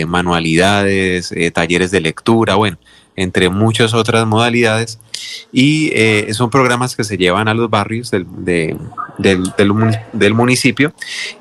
manualidades, 0.07 1.35
talleres 1.53 1.90
de 1.90 2.01
lectura, 2.01 2.55
bueno, 2.55 2.79
entre 3.18 3.48
muchas 3.48 3.94
otras 3.94 4.26
modalidades. 4.26 4.98
Y 5.52 5.90
eh, 5.94 6.33
son 6.33 6.50
programas 6.50 6.94
que 6.94 7.04
se 7.04 7.16
llevan 7.16 7.48
a 7.48 7.54
los 7.54 7.68
barrios 7.68 8.11
del, 8.11 8.26
del, 9.18 10.35
municipio 10.35 10.92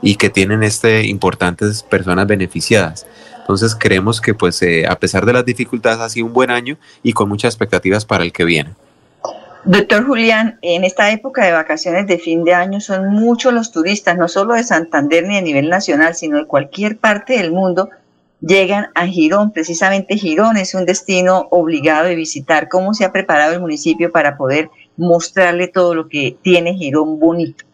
y 0.01 0.15
que 0.15 0.29
tienen 0.29 0.63
este, 0.63 1.05
importantes 1.05 1.83
personas 1.83 2.25
beneficiadas. 2.25 3.05
Entonces 3.39 3.75
creemos 3.75 4.19
que 4.19 4.33
pues 4.33 4.61
eh, 4.61 4.85
a 4.87 4.97
pesar 4.97 5.25
de 5.25 5.33
las 5.33 5.45
dificultades 5.45 5.99
ha 5.99 6.09
sido 6.09 6.25
un 6.25 6.33
buen 6.33 6.49
año 6.49 6.77
y 7.03 7.13
con 7.13 7.29
muchas 7.29 7.53
expectativas 7.53 8.03
para 8.05 8.23
el 8.23 8.33
que 8.33 8.43
viene. 8.43 8.71
Doctor 9.63 10.05
Julián, 10.05 10.57
en 10.61 10.83
esta 10.83 11.11
época 11.11 11.45
de 11.45 11.51
vacaciones 11.51 12.07
de 12.07 12.17
fin 12.17 12.43
de 12.43 12.53
año 12.53 12.79
son 12.79 13.09
muchos 13.09 13.53
los 13.53 13.71
turistas, 13.71 14.17
no 14.17 14.27
solo 14.27 14.53
de 14.53 14.63
Santander 14.63 15.25
ni 15.25 15.37
a 15.37 15.41
nivel 15.41 15.69
nacional, 15.69 16.15
sino 16.15 16.37
de 16.37 16.45
cualquier 16.45 16.97
parte 16.97 17.37
del 17.37 17.51
mundo 17.51 17.89
llegan 18.41 18.87
a 18.95 19.07
Girón. 19.07 19.51
Precisamente 19.51 20.17
Girón 20.17 20.57
es 20.57 20.73
un 20.73 20.85
destino 20.85 21.47
obligado 21.51 22.07
de 22.07 22.15
visitar. 22.15 22.69
¿Cómo 22.69 22.93
se 22.93 23.05
ha 23.05 23.11
preparado 23.11 23.53
el 23.53 23.61
municipio 23.61 24.11
para 24.11 24.37
poder 24.37 24.69
mostrarle 24.95 25.67
todo 25.67 25.95
lo 25.95 26.07
que 26.07 26.37
tiene 26.41 26.75
Girón 26.75 27.19
bonito? 27.19 27.65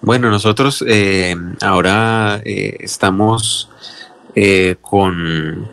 Bueno, 0.00 0.30
nosotros 0.30 0.84
eh, 0.86 1.34
ahora 1.62 2.40
eh, 2.44 2.76
estamos 2.80 3.70
eh, 4.34 4.76
con, 4.80 5.68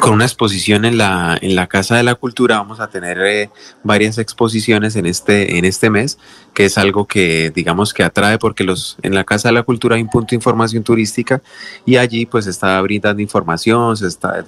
con 0.00 0.14
una 0.14 0.24
exposición 0.24 0.84
en 0.84 0.98
la, 0.98 1.38
en 1.40 1.54
la 1.54 1.66
Casa 1.66 1.96
de 1.96 2.02
la 2.02 2.14
Cultura. 2.14 2.56
Vamos 2.56 2.80
a 2.80 2.88
tener 2.88 3.18
eh, 3.20 3.50
varias 3.84 4.18
exposiciones 4.18 4.96
en 4.96 5.06
este, 5.06 5.58
en 5.58 5.64
este 5.64 5.90
mes, 5.90 6.18
que 6.54 6.64
es 6.64 6.78
algo 6.78 7.06
que 7.06 7.52
digamos 7.54 7.92
que 7.92 8.02
atrae 8.02 8.38
porque 8.38 8.64
los, 8.64 8.96
en 9.02 9.14
la 9.14 9.24
Casa 9.24 9.48
de 9.48 9.54
la 9.54 9.62
Cultura 9.62 9.96
hay 9.96 10.02
un 10.02 10.08
punto 10.08 10.30
de 10.30 10.36
información 10.36 10.82
turística 10.82 11.42
y 11.84 11.96
allí 11.96 12.26
pues 12.26 12.46
está 12.46 12.80
brindando 12.80 13.22
información, 13.22 13.96
se 13.96 14.06
está, 14.08 14.44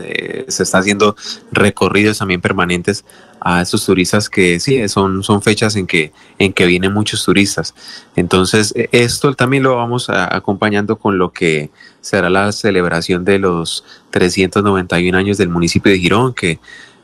se 0.48 0.62
está 0.62 0.78
haciendo 0.78 1.14
recorridos 1.52 2.18
también 2.18 2.40
permanentes 2.40 3.04
a 3.40 3.60
esos 3.60 3.84
turistas 3.84 4.30
que 4.30 4.60
sí, 4.60 4.88
son, 4.88 5.22
son 5.22 5.42
fechas 5.42 5.76
en 5.76 5.86
que, 5.86 6.12
en 6.38 6.52
que 6.52 6.66
vienen 6.66 6.92
muchos 6.92 7.24
turistas. 7.24 7.74
Entonces, 8.16 8.72
e, 8.76 8.88
esto 8.92 9.34
también 9.34 9.64
lo 9.64 9.76
vamos 9.76 10.08
acompañando 10.08 10.96
con 10.96 11.18
lo 11.18 11.32
que 11.32 11.70
será 12.02 12.28
la 12.28 12.52
celebración 12.52 13.24
de 13.24 13.38
los 13.38 13.84
391 14.10 15.16
años 15.16 15.38
del 15.38 15.48
municipio 15.48 15.90
de 15.90 15.98
Girón, 15.98 16.34
que 16.34 16.58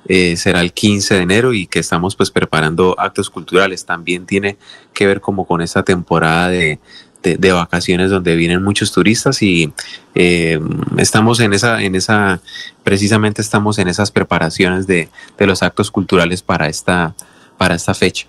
eh, 0.07 0.37
será 0.37 0.61
el 0.61 0.73
15 0.73 1.15
de 1.15 1.21
enero 1.23 1.55
y 1.55 1.67
que 1.67 1.79
estamos 1.79 2.15
pues 2.15 2.31
preparando 2.31 2.95
actos 2.99 3.31
culturales. 3.31 3.87
También 3.87 4.27
tiene 4.27 4.59
que 4.93 5.07
ver 5.07 5.23
como 5.23 5.47
con 5.47 5.63
esta 5.63 5.83
temporada 5.83 6.49
de, 6.49 6.79
de, 7.23 7.53
vacaciones 7.53 8.11
donde 8.11 8.37
vienen 8.37 8.63
muchos 8.63 8.93
turistas 8.93 9.43
y 9.43 9.73
eh, 10.15 10.61
estamos 10.97 11.41
en 11.41 11.53
esa, 11.53 11.83
en 11.83 11.95
esa, 11.95 12.41
precisamente 12.85 13.43
estamos 13.43 13.79
en 13.79 13.89
esas 13.89 14.11
preparaciones 14.11 14.87
de, 14.87 15.09
de 15.37 15.47
los 15.47 15.63
actos 15.63 15.91
culturales 15.91 16.43
para 16.43 16.69
esta, 16.69 17.15
para 17.57 17.75
esta 17.75 17.95
fecha. 17.95 18.27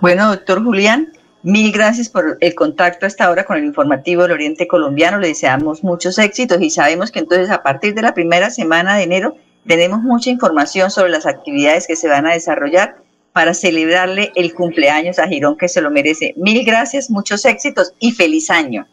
Bueno, 0.00 0.28
doctor 0.28 0.62
Julián, 0.62 1.12
Mil 1.42 1.70
gracias 1.70 2.08
por 2.08 2.36
el 2.40 2.54
contacto 2.54 3.06
hasta 3.06 3.24
ahora 3.24 3.44
con 3.44 3.56
el 3.56 3.64
informativo 3.64 4.22
del 4.22 4.32
Oriente 4.32 4.66
Colombiano. 4.66 5.18
Le 5.18 5.28
deseamos 5.28 5.84
muchos 5.84 6.18
éxitos 6.18 6.60
y 6.60 6.70
sabemos 6.70 7.12
que 7.12 7.20
entonces 7.20 7.50
a 7.50 7.62
partir 7.62 7.94
de 7.94 8.02
la 8.02 8.14
primera 8.14 8.50
semana 8.50 8.96
de 8.96 9.04
enero 9.04 9.36
tenemos 9.66 10.00
mucha 10.00 10.30
información 10.30 10.90
sobre 10.90 11.10
las 11.10 11.26
actividades 11.26 11.86
que 11.86 11.94
se 11.94 12.08
van 12.08 12.26
a 12.26 12.32
desarrollar 12.32 12.96
para 13.32 13.54
celebrarle 13.54 14.32
el 14.34 14.52
cumpleaños 14.52 15.20
a 15.20 15.28
Girón 15.28 15.56
que 15.56 15.68
se 15.68 15.80
lo 15.80 15.90
merece. 15.90 16.34
Mil 16.36 16.64
gracias, 16.64 17.08
muchos 17.08 17.44
éxitos 17.44 17.92
y 18.00 18.12
feliz 18.12 18.50
año. 18.50 18.86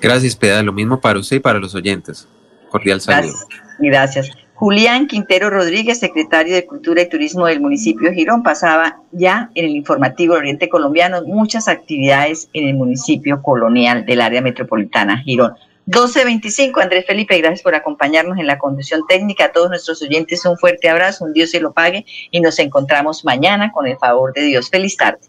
Gracias, 0.00 0.36
Peda. 0.36 0.62
Lo 0.62 0.72
mismo 0.72 1.00
para 1.00 1.18
usted 1.18 1.36
y 1.36 1.40
para 1.40 1.58
los 1.58 1.74
oyentes. 1.74 2.28
Cordial 2.68 3.00
saludo. 3.00 3.32
Gracias. 3.78 4.26
gracias. 4.26 4.36
Julián 4.60 5.06
Quintero 5.06 5.48
Rodríguez, 5.48 6.00
secretario 6.00 6.54
de 6.54 6.66
Cultura 6.66 7.00
y 7.00 7.08
Turismo 7.08 7.46
del 7.46 7.62
municipio 7.62 8.10
de 8.10 8.14
Girón, 8.14 8.42
pasaba 8.42 8.98
ya 9.10 9.50
en 9.54 9.64
el 9.64 9.70
informativo 9.70 10.34
Oriente 10.34 10.68
Colombiano 10.68 11.22
muchas 11.22 11.66
actividades 11.66 12.50
en 12.52 12.68
el 12.68 12.74
municipio 12.74 13.40
colonial 13.40 14.04
del 14.04 14.20
área 14.20 14.42
metropolitana 14.42 15.16
Girón. 15.16 15.54
12.25, 15.86 16.82
Andrés 16.82 17.06
Felipe, 17.06 17.38
gracias 17.38 17.62
por 17.62 17.74
acompañarnos 17.74 18.36
en 18.36 18.46
la 18.46 18.58
conducción 18.58 19.00
técnica. 19.08 19.46
A 19.46 19.52
todos 19.52 19.70
nuestros 19.70 20.02
oyentes 20.02 20.44
un 20.44 20.58
fuerte 20.58 20.90
abrazo, 20.90 21.24
un 21.24 21.32
Dios 21.32 21.52
se 21.52 21.60
lo 21.60 21.72
pague 21.72 22.04
y 22.30 22.42
nos 22.42 22.58
encontramos 22.58 23.24
mañana 23.24 23.72
con 23.72 23.86
el 23.86 23.96
favor 23.96 24.34
de 24.34 24.42
Dios. 24.42 24.68
Feliz 24.68 24.94
tarde. 24.94 25.20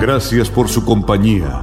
Gracias 0.00 0.50
por 0.50 0.68
su 0.68 0.84
compañía. 0.84 1.62